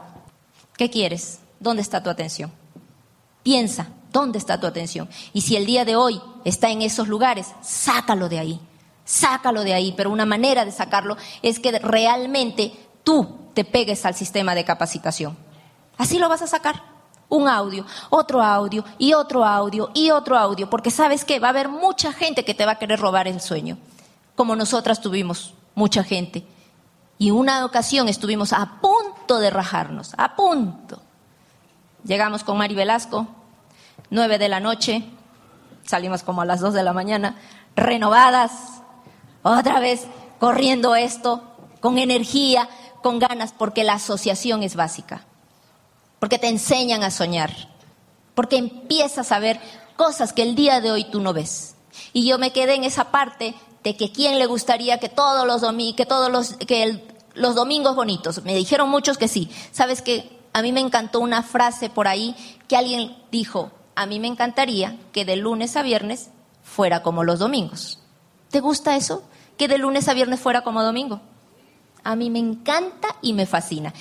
¿Qué 0.77 0.89
quieres? 0.89 1.41
¿Dónde 1.59 1.83
está 1.83 2.03
tu 2.03 2.11
atención? 2.11 2.53
Piensa, 3.43 3.89
¿Dónde 4.15 4.39
está 4.39 4.61
tu 4.61 4.69
atención? 4.69 5.09
Y 5.33 5.41
si 5.41 5.57
el 5.57 5.67
día 5.67 5.85
de 5.85 5.97
hoy 5.97 6.23
está 6.45 6.71
en 6.71 6.83
esos 6.83 7.09
lugares, 7.09 7.49
sácalo 7.63 8.29
de 8.29 8.39
ahí. 8.39 8.61
Sácalo 9.05 9.63
de 9.65 9.75
ahí. 9.75 9.93
Pero 9.97 10.11
una 10.11 10.27
manera 10.27 10.65
de 10.65 10.73
sacarlo 10.73 11.17
es 11.43 11.59
que 11.59 11.79
realmente 11.79 12.73
tú 13.03 13.39
te 13.55 13.65
pegues 13.65 14.05
al 14.05 14.15
sistema 14.15 14.55
de 14.55 14.65
capacitación. 14.65 15.37
Así 15.99 16.19
lo 16.19 16.29
vas 16.29 16.43
a 16.43 16.47
sacar. 16.47 16.83
Un 17.29 17.49
audio, 17.49 17.87
otro 18.11 18.43
audio 18.43 18.85
y 18.99 19.15
otro 19.15 19.45
audio 19.45 19.91
y 19.95 20.11
otro 20.11 20.37
audio. 20.37 20.69
Porque 20.69 20.91
sabes 20.91 21.25
que 21.25 21.41
va 21.41 21.49
a 21.49 21.51
haber 21.51 21.69
mucha 21.69 22.13
gente 22.13 22.45
que 22.45 22.55
te 22.55 22.67
va 22.67 22.73
a 22.73 22.79
querer 22.79 23.01
robar 23.01 23.29
el 23.29 23.41
sueño. 23.41 23.79
Como 24.37 24.57
nosotras 24.57 25.01
tuvimos 25.01 25.55
mucha 25.75 26.05
gente. 26.05 26.47
Y 27.19 27.31
una 27.31 27.65
ocasión 27.65 28.09
estuvimos 28.09 28.53
a 28.53 28.81
punto 28.81 29.39
de 29.39 29.51
rajarnos, 29.51 30.15
a 30.19 30.35
punto. 30.35 31.01
Llegamos 32.05 32.45
con 32.45 32.59
Mari 32.59 32.75
Velasco, 32.75 33.27
nueve 34.11 34.39
de 34.39 34.49
la 34.49 34.61
noche, 34.61 35.05
salimos 35.85 36.23
como 36.23 36.43
a 36.43 36.45
las 36.45 36.61
dos 36.61 36.75
de 36.75 36.83
la 36.83 36.93
mañana, 36.93 37.37
renovadas, 37.77 38.83
otra 39.45 39.79
vez 39.79 40.07
corriendo 40.41 40.97
esto, 40.97 41.43
con 41.81 41.99
energía, 41.99 42.69
con 43.03 43.19
ganas, 43.19 43.53
porque 43.53 43.85
la 43.85 43.95
asociación 43.95 44.63
es 44.63 44.75
básica, 44.75 45.27
porque 46.19 46.39
te 46.39 46.49
enseñan 46.49 47.03
a 47.03 47.11
soñar, 47.11 47.53
porque 48.35 48.57
empiezas 48.57 49.31
a 49.31 49.39
ver 49.39 49.61
cosas 49.97 50.33
que 50.33 50.43
el 50.43 50.55
día 50.55 50.81
de 50.81 50.91
hoy 50.91 51.05
tú 51.05 51.21
no 51.21 51.33
ves. 51.33 51.77
Y 52.13 52.27
yo 52.27 52.39
me 52.39 52.53
quedé 52.53 52.75
en 52.75 52.85
esa 52.85 53.11
parte 53.11 53.55
de 53.85 53.97
que 53.97 54.11
quién 54.11 54.39
le 54.39 54.47
gustaría 54.47 54.99
que 54.99 55.09
todos 55.09 55.47
los 55.47 55.63
que 55.95 56.07
todos 56.07 56.33
los, 56.33 56.55
que 56.55 57.07
los 57.35 57.55
domingos 57.55 57.95
bonitos. 57.95 58.43
Me 58.45 58.55
dijeron 58.55 58.89
muchos 58.89 59.19
que 59.19 59.29
sí. 59.29 59.51
Sabes 59.71 60.03
que 60.03 60.41
a 60.53 60.63
mí 60.63 60.73
me 60.73 60.81
encantó 60.81 61.21
una 61.21 61.43
frase 61.43 61.91
por 61.91 62.09
ahí 62.09 62.35
que 62.67 62.77
alguien 62.77 63.17
dijo, 63.31 63.71
a 63.95 64.07
mí 64.07 64.19
me 64.21 64.29
encantaría 64.29 64.99
que 65.13 65.25
de 65.25 65.37
lunes 65.37 65.77
a 65.77 65.83
viernes 65.83 66.31
fuera 66.63 67.03
como 67.03 67.25
los 67.25 67.39
domingos. 67.39 67.99
¿Te 68.51 68.61
gusta 68.61 68.97
eso? 68.97 69.25
Que 69.57 69.69
de 69.69 69.79
lunes 69.79 70.09
a 70.09 70.15
viernes 70.15 70.41
fuera 70.41 70.63
como 70.63 70.83
domingo. 70.83 71.21
A 72.03 72.17
mí 72.17 72.31
me 72.31 72.39
encanta 72.39 73.17
y 73.23 73.33
me 73.33 73.47
fascina. 73.47 73.93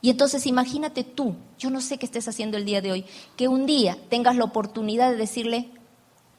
Y 0.00 0.10
entonces 0.10 0.46
imagínate 0.46 1.02
tú, 1.02 1.34
yo 1.58 1.70
no 1.70 1.80
sé 1.80 1.98
qué 1.98 2.06
estés 2.06 2.28
haciendo 2.28 2.56
el 2.56 2.64
día 2.64 2.80
de 2.80 2.92
hoy, 2.92 3.04
que 3.36 3.48
un 3.48 3.66
día 3.66 3.98
tengas 4.08 4.36
la 4.36 4.44
oportunidad 4.44 5.10
de 5.10 5.16
decirle 5.16 5.70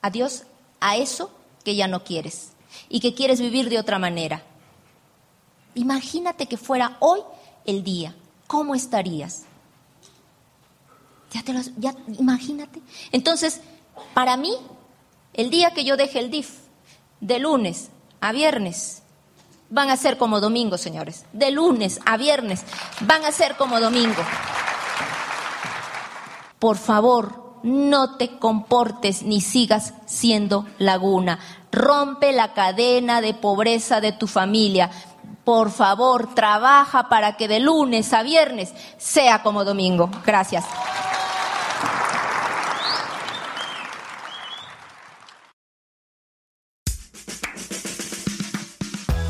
adiós 0.02 0.44
a 0.80 0.96
eso 0.96 1.32
que 1.66 1.76
ya 1.76 1.88
no 1.88 2.04
quieres 2.06 2.54
y 2.88 3.02
que 3.02 3.14
quieres 3.14 3.42
vivir 3.42 3.70
de 3.70 3.80
otra 3.80 4.00
manera. 4.00 4.44
Imagínate 5.76 6.48
que 6.48 6.58
fuera 6.58 6.96
hoy 7.00 7.20
el 7.66 7.84
día. 7.84 8.16
¿Cómo 8.48 8.76
estarías? 8.76 9.44
Ya 11.32 11.44
te 11.44 11.54
lo, 11.54 11.60
ya 11.78 11.96
imagínate. 12.18 12.82
Entonces, 13.12 13.62
para 14.14 14.38
mí, 14.38 14.54
el 15.34 15.50
día 15.50 15.72
que 15.72 15.84
yo 15.84 15.98
deje 15.98 16.20
el 16.20 16.32
DIF, 16.32 16.50
de 17.22 17.40
lunes 17.40 17.90
a 18.22 18.32
viernes, 18.32 19.04
van 19.70 19.90
a 19.90 19.98
ser 19.98 20.18
como 20.18 20.40
domingo, 20.40 20.78
señores. 20.78 21.26
De 21.34 21.52
lunes 21.52 22.00
a 22.06 22.18
viernes 22.18 22.64
van 23.02 23.24
a 23.26 23.32
ser 23.32 23.56
como 23.56 23.80
domingo. 23.80 24.24
Por 26.60 26.78
favor, 26.78 27.60
no 27.64 28.18
te 28.18 28.38
comportes 28.38 29.24
ni 29.24 29.42
sigas 29.42 29.94
siendo 30.06 30.66
laguna. 30.78 31.40
Rompe 31.72 32.32
la 32.32 32.54
cadena 32.54 33.22
de 33.22 33.34
pobreza 33.34 34.02
de 34.02 34.12
tu 34.12 34.28
familia. 34.28 34.90
Por 35.44 35.72
favor, 35.72 36.34
trabaja 36.36 37.10
para 37.10 37.38
que 37.38 37.48
de 37.48 37.60
lunes 37.60 38.14
a 38.14 38.24
viernes 38.24 38.74
sea 38.98 39.42
como 39.42 39.64
domingo. 39.64 40.10
Gracias. 40.26 40.66